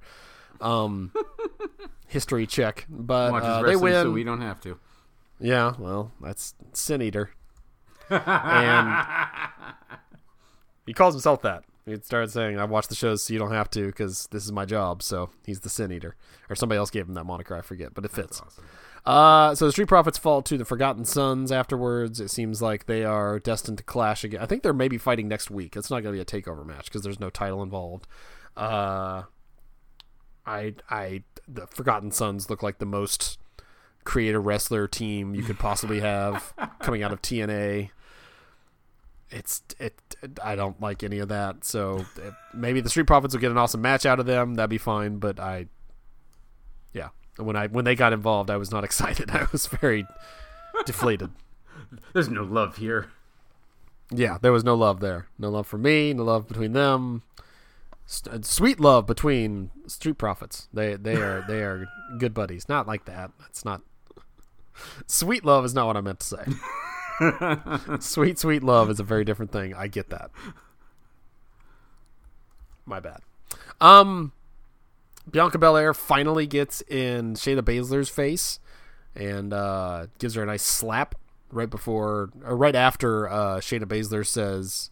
[0.60, 1.12] Um,
[2.06, 4.04] history check, but uh, they win.
[4.04, 4.78] So we don't have to.
[5.38, 7.30] Yeah, well, that's Sin Eater,
[8.10, 9.06] and
[10.86, 11.64] he calls himself that.
[11.84, 14.52] He started saying, "I watch the shows so you don't have to because this is
[14.52, 16.16] my job." So he's the Sin Eater,
[16.50, 17.56] or somebody else gave him that moniker.
[17.56, 18.40] I forget, but it fits.
[18.40, 18.64] Awesome.
[19.06, 22.18] Uh, so the Street Profits fall to the Forgotten Sons afterwards.
[22.18, 24.40] It seems like they are destined to clash again.
[24.40, 25.76] I think they're maybe fighting next week.
[25.76, 28.08] It's not going to be a takeover match because there's no title involved.
[28.56, 29.22] Uh,
[30.44, 33.38] I, I, the Forgotten Sons look like the most
[34.02, 37.90] creative wrestler team you could possibly have coming out of TNA.
[39.30, 40.00] It's it.
[40.42, 41.64] I don't like any of that.
[41.64, 44.54] So it, maybe the Street Profits will get an awesome match out of them.
[44.54, 45.18] That'd be fine.
[45.18, 45.66] But I,
[46.92, 49.30] yeah, when I when they got involved, I was not excited.
[49.30, 50.06] I was very
[50.84, 51.30] deflated.
[52.12, 53.08] There's no love here.
[54.10, 55.26] Yeah, there was no love there.
[55.38, 56.12] No love for me.
[56.12, 57.22] No love between them.
[58.30, 60.68] Uh, sweet love between Street Profits.
[60.72, 62.68] They they are they are good buddies.
[62.68, 63.32] Not like that.
[63.40, 63.82] That's not
[65.06, 66.44] Sweet love is not what I meant to say.
[68.00, 69.74] sweet, sweet love is a very different thing.
[69.74, 70.30] I get that.
[72.84, 73.20] My bad.
[73.80, 74.32] Um,
[75.30, 78.60] Bianca Belair finally gets in Shayna Baszler's face
[79.14, 81.14] and uh, gives her a nice slap
[81.50, 84.90] right before or right after uh, Shayna Baszler says,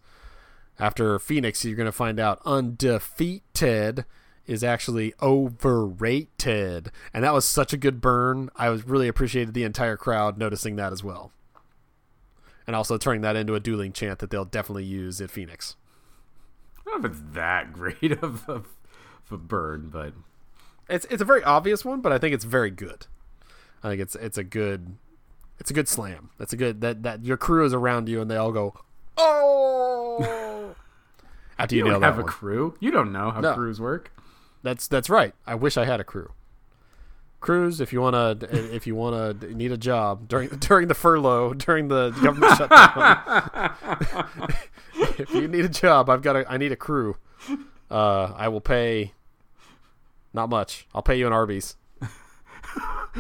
[0.79, 4.05] after Phoenix, you're going to find out undefeated
[4.47, 6.91] is actually overrated.
[7.13, 8.51] And that was such a good burn.
[8.57, 11.33] I was really appreciated the entire crowd noticing that as well.
[12.67, 15.77] And also turning that into a dueling chant that they'll definitely use at Phoenix.
[16.79, 18.67] I don't know if it's that great of a, of
[19.31, 20.15] a burn, but
[20.89, 23.07] it's it's a very obvious one, but I think it's very good.
[23.83, 24.97] I think it's it's a good
[25.59, 26.31] it's a good slam.
[26.39, 28.75] That's a good that that your crew is around you and they all go,
[29.17, 30.75] "Oh!"
[31.59, 32.25] After you, you that have one.
[32.25, 32.77] a crew.
[32.81, 33.55] You don't know how no.
[33.55, 34.13] crews work.
[34.63, 35.35] That's that's right.
[35.47, 36.33] I wish I had a crew.
[37.45, 41.89] Crews, if you wanna if you wanna need a job during during the furlough during
[41.89, 43.75] the government shutdown,
[45.19, 47.19] if you need a job, I've got a I need a crew.
[47.91, 49.13] Uh, I will pay.
[50.33, 50.87] Not much.
[50.95, 51.77] I'll pay you an Arby's.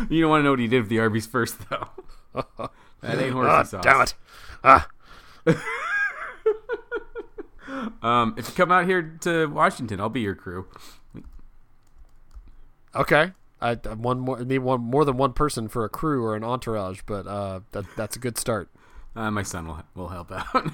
[0.09, 1.89] you don't want to know what he did with the Arby's first, though.
[3.03, 3.85] that ain't horsey ah, sauce.
[3.85, 4.15] Damn it!
[4.65, 4.89] Ah.
[8.03, 10.67] um, if you come out here to Washington, I'll be your crew.
[12.95, 13.33] Okay.
[13.65, 17.01] I one more need one more than one person for a crew or an entourage,
[17.07, 18.69] but uh, that that's a good start.
[19.17, 20.47] Uh, my son will will help out.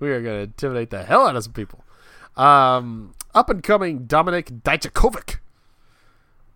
[0.00, 1.82] we are going to intimidate the hell out of some people.
[2.36, 5.38] Um, up and coming Dominic Dijakovic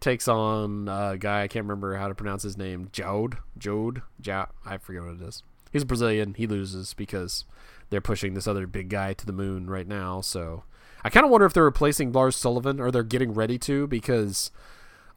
[0.01, 2.91] takes on a guy I can't remember how to pronounce his name.
[2.93, 5.43] Jode, Jode, ja, I forget what it is.
[5.73, 6.35] He's a Brazilian.
[6.35, 7.47] He loses because
[7.89, 10.21] they're pushing this other big guy to the moon right now.
[10.21, 10.65] So
[11.05, 14.51] I kind of wonder if they're replacing Lars Sullivan or they're getting ready to because.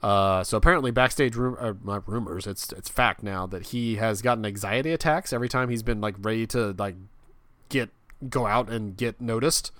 [0.01, 4.21] Uh, so apparently, backstage room, uh, not rumors, it's it's fact now that he has
[4.21, 6.95] gotten anxiety attacks every time he's been like ready to like
[7.69, 7.89] get
[8.29, 9.71] go out and get noticed,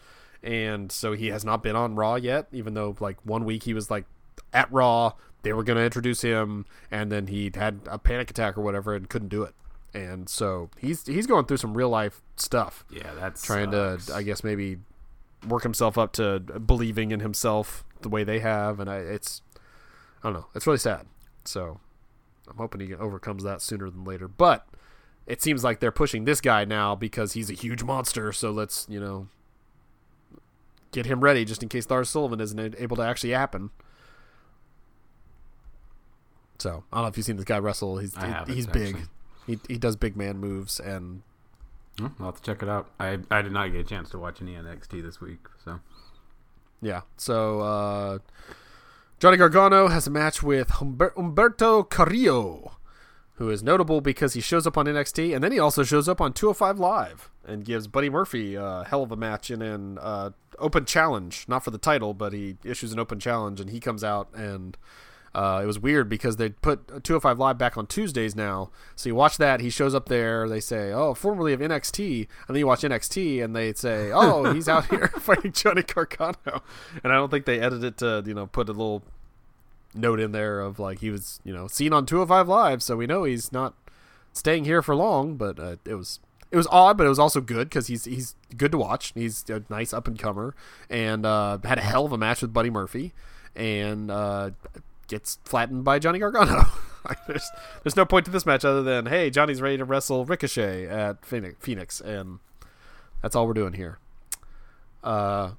[0.42, 2.48] and so he has not been on Raw yet.
[2.54, 4.06] Even though like one week he was like
[4.54, 8.58] at Raw, they were going to introduce him, and then he had a panic attack
[8.58, 9.54] or whatever and couldn't do it,
[9.94, 12.86] and so he's he's going through some real life stuff.
[12.90, 14.06] Yeah, that's trying sucks.
[14.06, 14.78] to I guess maybe
[15.48, 19.42] work himself up to believing in himself the way they have, and I, it's
[20.24, 21.08] I don't know, it's really sad.
[21.46, 21.80] So
[22.50, 24.28] I'm hoping he overcomes that sooner than later.
[24.28, 24.68] But
[25.26, 28.32] it seems like they're pushing this guy now because he's a huge monster.
[28.32, 29.28] So let's you know
[30.92, 33.72] get him ready just in case Lars Sullivan isn't able to actually happen.
[36.60, 37.98] So I don't know if you've seen this guy wrestle.
[37.98, 38.98] He's haven't, he's big.
[39.46, 41.24] He he does big man moves and
[42.00, 42.90] I'll have to check it out.
[43.00, 45.80] I I did not get a chance to watch any NXT this week, so
[46.82, 47.02] yeah.
[47.18, 48.20] So uh,
[49.20, 52.74] Johnny Gargano has a match with Humber- Humberto Carrillo,
[53.36, 56.20] who is notable because he shows up on NXT and then he also shows up
[56.20, 60.32] on 205 Live and gives Buddy Murphy a hell of a match in an uh,
[60.60, 64.04] open challenge, not for the title, but he issues an open challenge and he comes
[64.04, 64.78] out and.
[65.36, 68.70] Uh, it was weird because they put 205 Live back on Tuesdays now.
[68.96, 70.48] So you watch that, he shows up there.
[70.48, 74.54] They say, "Oh, formerly of NXT," and then you watch NXT, and they say, "Oh,
[74.54, 76.62] he's out here fighting Johnny Gargano.
[77.04, 79.04] And I don't think they edited it to you know put a little
[79.96, 83.08] note in there of like he was you know seen on 205 Live, so we
[83.08, 83.74] know he's not
[84.34, 85.36] staying here for long.
[85.36, 86.20] But uh, it was
[86.52, 89.14] it was odd, but it was also good because he's he's good to watch.
[89.16, 90.54] He's a nice up and comer,
[90.92, 93.14] and uh, had a hell of a match with Buddy Murphy,
[93.56, 94.52] and uh,
[95.14, 96.66] gets flattened by Johnny Gargano.
[97.06, 97.52] Like, there's
[97.84, 101.26] there's no point to this match other than hey Johnny's ready to wrestle Ricochet at
[101.26, 102.40] Phoenix, Phoenix and
[103.22, 104.00] that's all we're doing here.
[105.04, 105.52] Uh,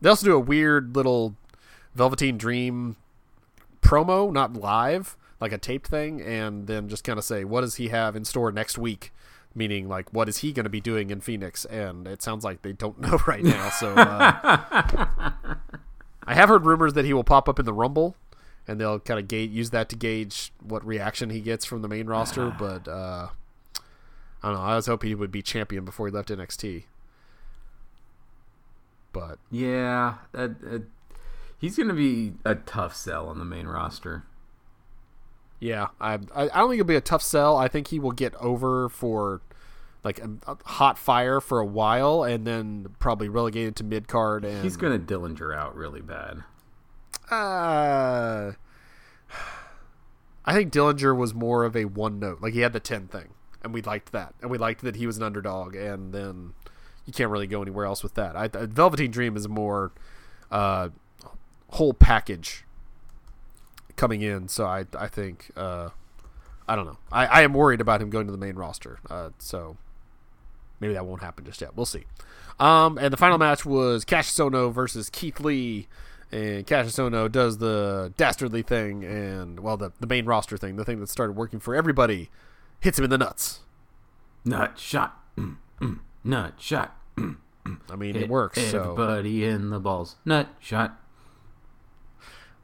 [0.00, 1.34] they also do a weird little
[1.96, 2.94] Velveteen Dream
[3.80, 7.74] promo, not live, like a taped thing, and then just kind of say what does
[7.74, 9.12] he have in store next week.
[9.56, 11.64] Meaning, like, what is he going to be doing in Phoenix?
[11.64, 13.70] And it sounds like they don't know right now.
[13.70, 15.30] So, uh,
[16.26, 18.16] I have heard rumors that he will pop up in the Rumble,
[18.66, 21.88] and they'll kind of gauge, use that to gauge what reaction he gets from the
[21.88, 22.50] main roster.
[22.50, 23.28] But uh,
[24.42, 24.60] I don't know.
[24.62, 26.84] I was hoping he would be champion before he left NXT.
[29.12, 30.82] But yeah, that, that-
[31.58, 34.24] he's gonna be a tough sell on the main roster.
[35.60, 37.56] yeah, I I don't think it'll be a tough sell.
[37.56, 39.40] I think he will get over for
[40.02, 44.44] like a, a hot fire for a while, and then probably relegated to mid card.
[44.44, 46.42] And He's gonna Dillinger out really bad.
[47.30, 48.52] Uh,
[50.44, 52.40] I think Dillinger was more of a one note.
[52.40, 53.28] Like he had the ten thing,
[53.62, 56.52] and we liked that, and we liked that he was an underdog, and then
[57.06, 58.36] you can't really go anywhere else with that.
[58.36, 59.92] I, Velveteen Dream is more
[60.50, 60.90] uh,
[61.70, 62.64] whole package
[63.96, 65.90] coming in, so I I think uh,
[66.68, 66.98] I don't know.
[67.10, 69.76] I, I am worried about him going to the main roster, uh, so
[70.80, 71.74] maybe that won't happen just yet.
[71.76, 72.04] We'll see.
[72.60, 75.88] Um, and the final match was Cassius Ohno versus Keith Lee.
[76.34, 80.84] And Cassius Ohno does the dastardly thing, and well, the the main roster thing, the
[80.84, 82.28] thing that started working for everybody,
[82.80, 83.60] hits him in the nuts.
[84.44, 85.16] Nut shot.
[85.38, 86.96] Mm, mm, nut shot.
[87.16, 87.36] Mm,
[87.88, 88.60] I mean, it hit works.
[88.60, 90.16] So Everybody in the balls.
[90.24, 91.00] Nut shot.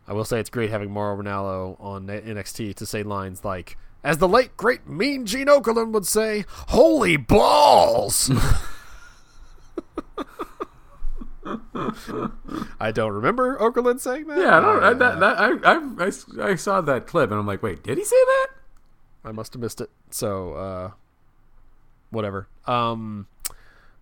[0.09, 4.19] I will say it's great having Mauro Ranallo on NXT to say lines like, as
[4.19, 8.33] the late great Mean Gene Okerlund would say, "Holy balls!"
[12.81, 14.39] I don't remember Okerlund saying that.
[14.39, 14.83] Yeah, I don't.
[14.83, 17.83] I, Uh, that, that, I, I, I I saw that clip and I'm like, wait,
[17.83, 18.49] did he say that?
[19.25, 19.91] I must have missed it.
[20.11, 20.91] So, uh,
[22.11, 22.49] whatever.
[22.67, 23.27] Um,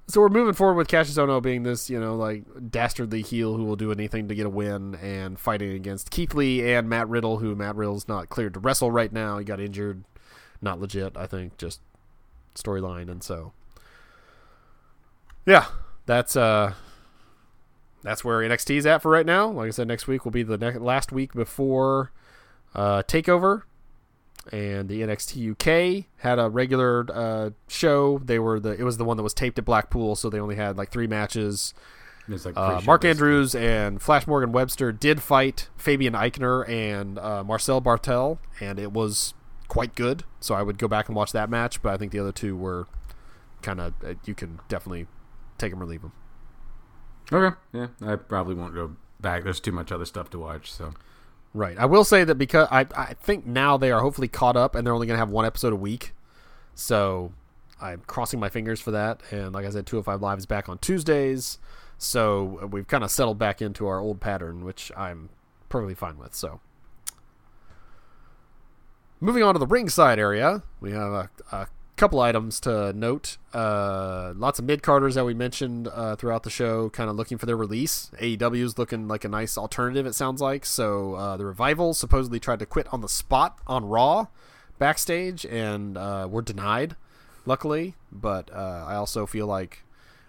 [0.07, 3.65] so we're moving forward with Cassius Ohno being this, you know, like dastardly heel who
[3.65, 7.39] will do anything to get a win, and fighting against Keith Lee and Matt Riddle,
[7.39, 9.39] who Matt Riddle's not cleared to wrestle right now.
[9.39, 10.05] He got injured,
[10.63, 11.17] not legit.
[11.17, 11.81] I think just
[12.55, 13.53] storyline, and so
[15.45, 15.67] yeah,
[16.07, 16.73] that's uh,
[18.03, 19.49] that's where NXT is at for right now.
[19.49, 22.13] Like I said, next week will be the next last week before
[22.75, 23.63] uh, Takeover
[24.53, 25.53] and the NXT
[26.01, 28.19] UK had a regular uh, show.
[28.19, 30.57] They were the it was the one that was taped at Blackpool, so they only
[30.57, 31.75] had like three matches.
[32.45, 33.05] Like Uh, Mark.
[33.07, 38.93] Andrews and Flash Morgan Webster did fight Fabian Aichner and uh, Marcel Barthel, and it
[38.93, 39.33] was
[39.69, 40.25] quite good.
[40.41, 42.55] So I would go back and watch that match, but I think the other two
[42.55, 42.87] were
[43.63, 45.07] kind of uh, you can definitely
[45.57, 46.13] take them or leave them.
[47.33, 47.57] Okay.
[47.73, 49.45] Yeah, I probably won't go back.
[49.45, 50.73] There's too much other stuff to watch.
[50.73, 50.95] So
[51.55, 51.79] Right.
[51.79, 54.87] I will say that because I I think now they are hopefully caught up and
[54.87, 56.13] they're only going to have one episode a week.
[56.75, 57.33] So
[57.81, 59.23] I'm crossing my fingers for that.
[59.31, 61.59] And like I said, 205 Live is back on Tuesdays.
[61.97, 65.31] So we've kind of settled back into our old pattern, which I'm
[65.69, 66.35] perfectly fine with.
[66.35, 66.61] So
[69.21, 71.67] moving on to the ringside area, we have a, a
[71.99, 73.37] couple items to note.
[73.53, 77.37] Uh, lots of mid carders that we mentioned uh, throughout the show, kind of looking
[77.37, 78.11] for their release.
[78.21, 80.07] AEW is looking like a nice alternative.
[80.07, 81.15] It sounds like so.
[81.15, 84.29] Uh, the revival supposedly tried to quit on the spot on Raw
[84.79, 86.97] backstage and uh, were denied,
[87.45, 87.95] luckily.
[88.11, 89.83] But uh, I also feel like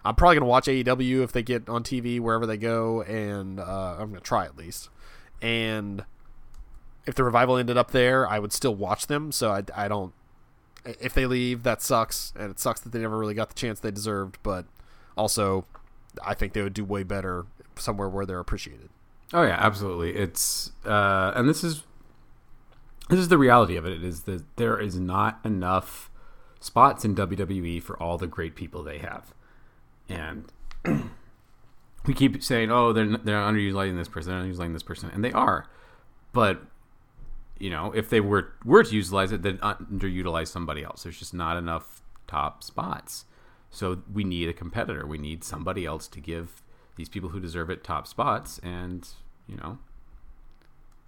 [0.03, 3.97] I'm probably gonna watch AEW if they get on TV wherever they go, and uh,
[3.99, 4.89] I'm gonna try at least.
[5.41, 6.03] And
[7.05, 9.31] if the revival ended up there, I would still watch them.
[9.31, 10.13] So I, I don't.
[10.85, 13.79] If they leave, that sucks, and it sucks that they never really got the chance
[13.79, 14.37] they deserved.
[14.43, 14.65] But
[15.17, 15.65] also,
[16.25, 18.89] I think they would do way better somewhere where they're appreciated.
[19.33, 20.15] Oh yeah, absolutely.
[20.15, 21.83] It's uh, and this is
[23.09, 26.09] this is the reality of it is that there is not enough
[26.59, 29.33] spots in WWE for all the great people they have,
[30.07, 30.51] and
[32.05, 35.31] we keep saying, "Oh, they're they're underutilizing this person, they're underutilizing this person," and they
[35.31, 35.67] are.
[36.33, 36.61] But
[37.59, 41.03] you know, if they were were to utilize it, then underutilize somebody else.
[41.03, 43.25] There's just not enough top spots,
[43.69, 45.05] so we need a competitor.
[45.05, 46.61] We need somebody else to give
[46.95, 49.07] these people who deserve it top spots, and
[49.47, 49.77] you know,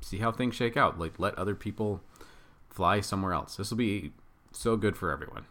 [0.02, 1.00] see how things shake out.
[1.00, 2.02] Like let other people
[2.70, 3.56] fly somewhere else.
[3.56, 4.12] This will be
[4.52, 5.46] so good for everyone.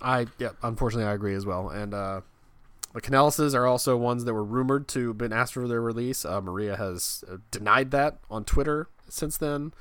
[0.00, 1.68] I yeah, unfortunately I agree as well.
[1.68, 2.22] And uh
[2.94, 6.24] the Kanellises are also ones that were rumored to have been asked for their release.
[6.24, 9.72] Uh, Maria has uh, denied that on Twitter since then.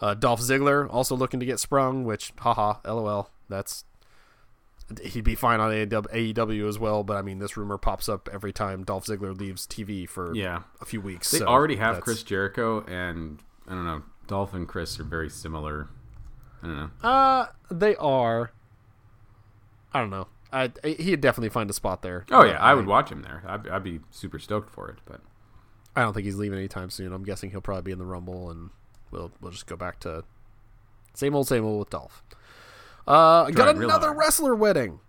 [0.00, 3.30] Uh, Dolph Ziggler also looking to get sprung, which haha, lol.
[3.48, 3.84] That's
[5.02, 8.52] he'd be fine on AEW as well, but I mean this rumor pops up every
[8.52, 10.62] time Dolph Ziggler leaves TV for yeah.
[10.80, 11.30] a few weeks.
[11.30, 14.02] They so already have that's- Chris Jericho, and I don't know.
[14.26, 15.88] Dolph and Chris are very similar.
[16.62, 16.90] I don't know.
[17.08, 18.50] Uh, they are.
[19.92, 20.26] I don't know.
[20.52, 22.24] I, he'd definitely find a spot there.
[22.30, 23.42] Oh yeah, I would watch him there.
[23.46, 24.98] I'd, I'd be super stoked for it.
[25.04, 25.20] But
[25.94, 27.12] I don't think he's leaving anytime soon.
[27.12, 28.70] I'm guessing he'll probably be in the Rumble, and
[29.10, 30.24] we'll we'll just go back to
[31.14, 32.22] same old same old with Dolph.
[33.06, 35.00] Uh, got another wrestler wedding.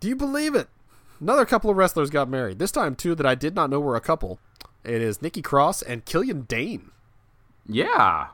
[0.00, 0.68] Do you believe it?
[1.20, 2.58] Another couple of wrestlers got married.
[2.58, 4.38] This time two that I did not know were a couple.
[4.84, 6.90] It is Nikki Cross and Killian Dain.
[7.66, 8.28] yeah,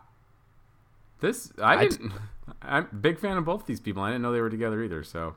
[1.20, 2.12] this I didn't.
[2.62, 4.02] I'm a big fan of both these people.
[4.02, 5.02] I didn't know they were together either.
[5.02, 5.34] So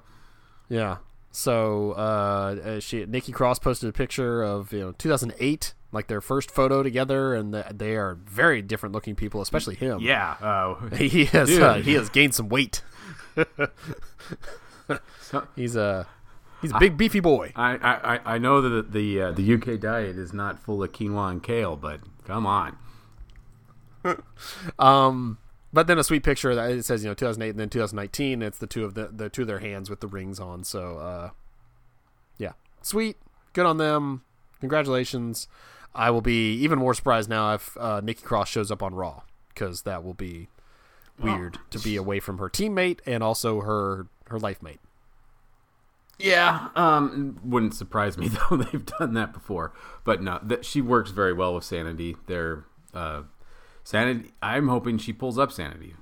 [0.69, 0.97] Yeah.
[1.31, 1.95] So uh,
[2.65, 6.81] uh, she Nikki Cross posted a picture of you know 2008, like their first photo
[6.81, 9.99] together, and the, they are very different looking people, especially him.
[9.99, 12.81] yeah, uh, he has uh, he has gained some weight.
[15.55, 16.07] He's a
[16.61, 17.51] he's a big beefy boy.
[17.55, 20.91] I, I I- I know that the uh, the UK diet is not full of
[20.91, 22.77] quinoa and kale, but come on.
[24.79, 25.37] Um,
[25.73, 28.41] but then a sweet picture that it says you know 2008 and then 2019.
[28.41, 30.63] It's the two of the the two of their hands with the rings on.
[30.63, 31.29] So uh,
[32.37, 33.17] yeah, sweet,
[33.53, 34.23] good on them.
[34.59, 35.47] Congratulations.
[35.93, 39.23] I will be even more surprised now if uh, Nikki Cross shows up on Raw
[39.49, 40.49] because that will be
[41.19, 44.79] weird to be away from her teammate and also her her life mate.
[46.19, 48.57] Yeah, um, wouldn't surprise me though.
[48.57, 52.15] They've done that before, but no, that she works very well with Sanity.
[52.27, 53.23] They're uh,
[53.87, 54.33] Sanity.
[54.41, 55.95] I'm hoping she pulls up Sanity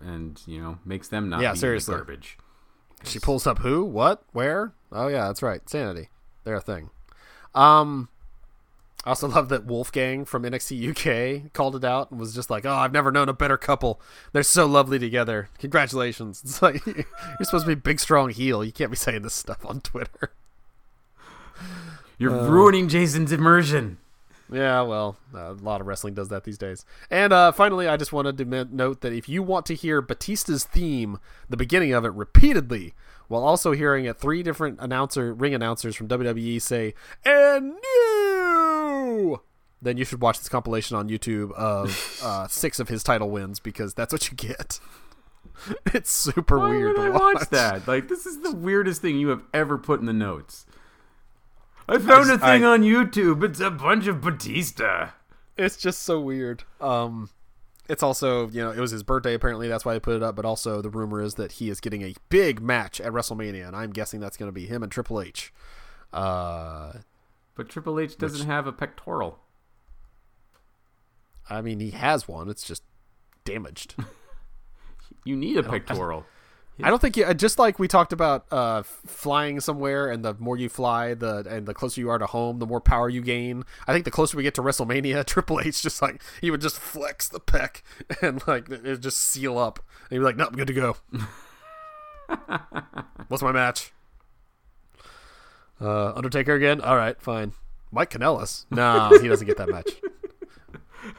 [0.00, 1.96] and you know makes them not Yeah, be seriously.
[1.96, 2.38] garbage.
[3.02, 4.72] She pulls up who, what, where?
[4.92, 5.68] Oh yeah, that's right.
[5.68, 6.10] Sanity.
[6.44, 6.90] They're a thing.
[7.52, 8.08] Um
[9.04, 10.90] I also love that Wolfgang from NXT
[11.44, 14.00] UK called it out and was just like, "Oh, I've never known a better couple.
[14.32, 15.48] They're so lovely together.
[15.58, 17.04] Congratulations." It's like you're
[17.42, 18.64] supposed to be a big strong heel.
[18.64, 20.30] You can't be saying this stuff on Twitter.
[22.16, 23.98] You're ruining Jason's immersion.
[24.52, 26.84] Yeah, well, uh, a lot of wrestling does that these days.
[27.10, 30.64] And uh, finally, I just wanted to note that if you want to hear Batista's
[30.64, 31.18] theme,
[31.48, 32.92] the beginning of it, repeatedly,
[33.28, 39.40] while also hearing it three different announcer ring announcers from WWE say "and new,"
[39.80, 43.60] then you should watch this compilation on YouTube of uh, six of his title wins
[43.60, 44.78] because that's what you get.
[45.94, 47.34] It's super Why weird would I watch.
[47.36, 47.86] watch that?
[47.88, 50.66] Like this is the weirdest thing you have ever put in the notes.
[51.88, 53.42] I found just- a thing I- on YouTube.
[53.44, 55.10] It's a bunch of Batista.
[55.56, 56.64] it's just so weird.
[56.80, 57.30] Um,
[57.88, 60.34] it's also you know it was his birthday apparently that's why I put it up.
[60.36, 63.76] But also the rumor is that he is getting a big match at WrestleMania, and
[63.76, 65.52] I'm guessing that's going to be him and Triple H.
[66.12, 66.92] Uh,
[67.54, 69.38] But Triple H doesn't have a pectoral.
[71.50, 72.48] I mean he has one.
[72.48, 72.82] It's just
[73.44, 73.94] damaged.
[75.26, 76.26] You need a pectoral.
[76.82, 80.56] I don't think you, just like we talked about uh, flying somewhere, and the more
[80.56, 83.64] you fly, the and the closer you are to home, the more power you gain.
[83.86, 86.78] I think the closer we get to WrestleMania, Triple H just like he would just
[86.78, 87.82] flex the pec
[88.22, 90.72] and like it would just seal up, and he'd be like, "No, I'm good to
[90.72, 90.96] go."
[93.28, 93.92] What's my match?
[95.80, 96.80] Uh, Undertaker again?
[96.80, 97.52] All right, fine.
[97.92, 98.66] Mike Kanellis?
[98.70, 99.90] No, he doesn't get that match.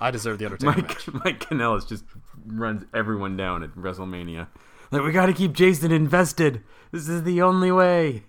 [0.02, 1.08] I deserve the Undertaker match.
[1.08, 2.04] Mike Mike Kanellis just
[2.46, 4.48] runs everyone down at WrestleMania.
[4.92, 6.64] Like we got to keep Jason invested.
[6.92, 8.24] This is the only way.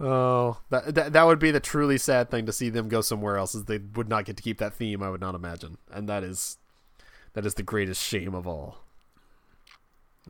[0.00, 3.36] Oh, that, that that would be the truly sad thing to see them go somewhere
[3.36, 3.54] else.
[3.54, 5.02] Is they would not get to keep that theme.
[5.02, 6.58] I would not imagine, and that is
[7.34, 8.78] that is the greatest shame of all.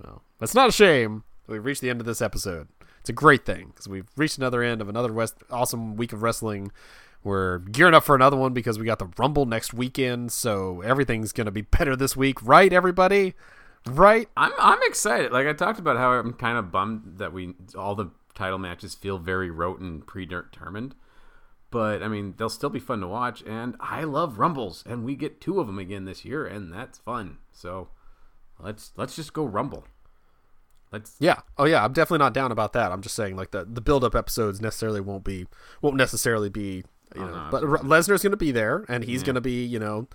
[0.03, 1.25] No, that's not a shame.
[1.47, 2.69] We've reached the end of this episode.
[3.01, 6.23] It's a great thing because we've reached another end of another West awesome week of
[6.23, 6.71] wrestling.
[7.25, 11.33] We're gearing up for another one because we got the Rumble next weekend, so everything's
[11.33, 12.73] gonna be better this week, right?
[12.73, 13.35] Everybody,
[13.87, 14.29] right?
[14.37, 15.33] I'm I'm excited.
[15.33, 18.95] Like I talked about how I'm kind of bummed that we all the title matches
[18.95, 20.95] feel very rote and predetermined.
[21.71, 25.17] But I mean, they'll still be fun to watch, and I love Rumbles, and we
[25.17, 27.39] get two of them again this year, and that's fun.
[27.51, 27.89] So
[28.61, 29.85] let's let's just go Rumble.
[30.93, 31.41] Let's Yeah.
[31.57, 31.83] Oh yeah.
[31.85, 32.93] I'm definitely not down about that.
[32.93, 35.47] I'm just saying like the the build up episodes necessarily won't be
[35.81, 36.85] won't necessarily be
[37.15, 37.45] you Oh, know.
[37.45, 39.27] no, but R- Lesnar's going to be there, and he's Yeah.
[39.27, 40.09] going to be you know.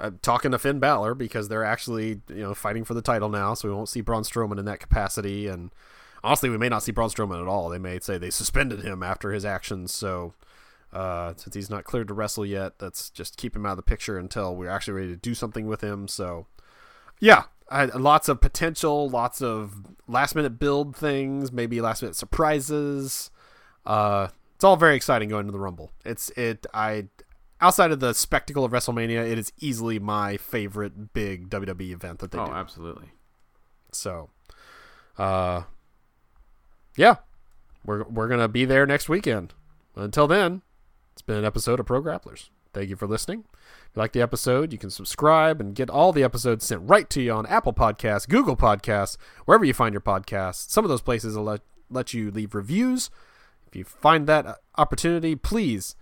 [0.00, 3.54] Uh, talking to Finn Balor because they're actually you know fighting for the title now,
[3.54, 5.46] so we won't see Braun Strowman in that capacity.
[5.46, 5.70] And
[6.24, 7.68] honestly, we may not see Braun Strowman at all.
[7.68, 9.94] They may say they suspended him after his actions.
[9.94, 10.34] So
[10.92, 13.82] uh, since he's not cleared to wrestle yet, let's just keep him out of the
[13.82, 16.08] picture until we're actually ready to do something with him.
[16.08, 16.46] So
[17.20, 19.74] yeah, I, lots of potential, lots of
[20.06, 23.30] last minute build things, maybe last minute surprises.
[23.86, 25.90] Uh, it's all very exciting going to the Rumble.
[26.04, 26.66] It's it.
[26.72, 27.08] I
[27.60, 32.30] outside of the spectacle of WrestleMania, it is easily my favorite big WWE event that
[32.30, 32.52] they oh, do.
[32.52, 33.12] absolutely.
[33.92, 34.30] So,
[35.18, 35.62] uh,
[36.96, 37.16] yeah,
[37.84, 39.54] we're we're gonna be there next weekend.
[39.96, 40.62] Until then,
[41.12, 42.50] it's been an episode of Pro Grapplers.
[42.72, 43.44] Thank you for listening.
[43.52, 47.08] If you like the episode, you can subscribe and get all the episodes sent right
[47.10, 50.68] to you on Apple Podcasts, Google Podcasts, wherever you find your podcasts.
[50.68, 53.10] Some of those places will let let you leave reviews.
[53.66, 55.94] If you find that uh, opportunity, please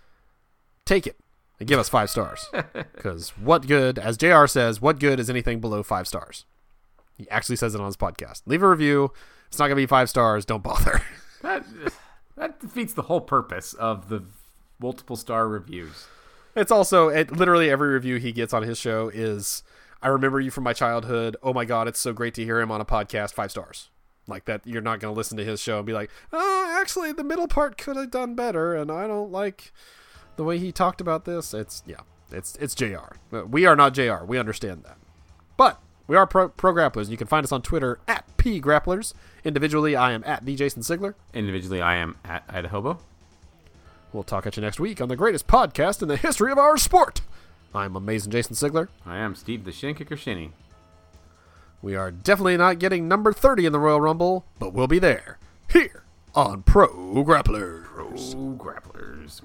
[0.84, 1.16] take it
[1.62, 2.50] and give us five stars.
[2.94, 6.44] Because what good, as JR says, what good is anything below five stars?
[7.16, 8.42] He actually says it on his podcast.
[8.46, 9.12] Leave a review.
[9.48, 10.44] It's not going to be five stars.
[10.44, 11.02] Don't bother.
[11.42, 11.64] That
[12.36, 14.22] that defeats the whole purpose of the
[14.78, 16.06] multiple star reviews.
[16.54, 19.64] It's also it, literally every review he gets on his show is
[20.00, 21.36] I remember you from my childhood.
[21.42, 23.32] Oh my god, it's so great to hear him on a podcast.
[23.32, 23.90] Five stars.
[24.28, 27.10] Like that, you're not going to listen to his show and be like, oh, actually,
[27.10, 29.72] the middle part could have done better, and I don't like
[30.36, 31.54] the way he talked about this.
[31.54, 32.00] It's yeah,
[32.30, 33.16] it's it's Jr.
[33.32, 34.24] Uh, we are not Jr.
[34.24, 34.96] We understand that,
[35.56, 37.08] but we are pro, pro grapplers.
[37.08, 39.14] You can find us on Twitter at p grapplers.
[39.44, 41.14] Individually, I am at the Jason Sigler.
[41.32, 42.98] Individually, I am at Idahobo.
[44.12, 46.76] We'll talk at you next week on the greatest podcast in the history of our
[46.76, 47.22] sport.
[47.74, 48.88] I'm amazing Jason Sigler.
[49.06, 50.52] I am Steve the Shin Kicker Shinny.
[51.80, 55.38] We are definitely not getting number 30 in the Royal Rumble, but we'll be there.
[55.72, 56.04] Here
[56.34, 56.88] on Pro
[57.24, 57.84] Grapplers.
[57.84, 58.12] Pro
[58.56, 59.40] Grapplers.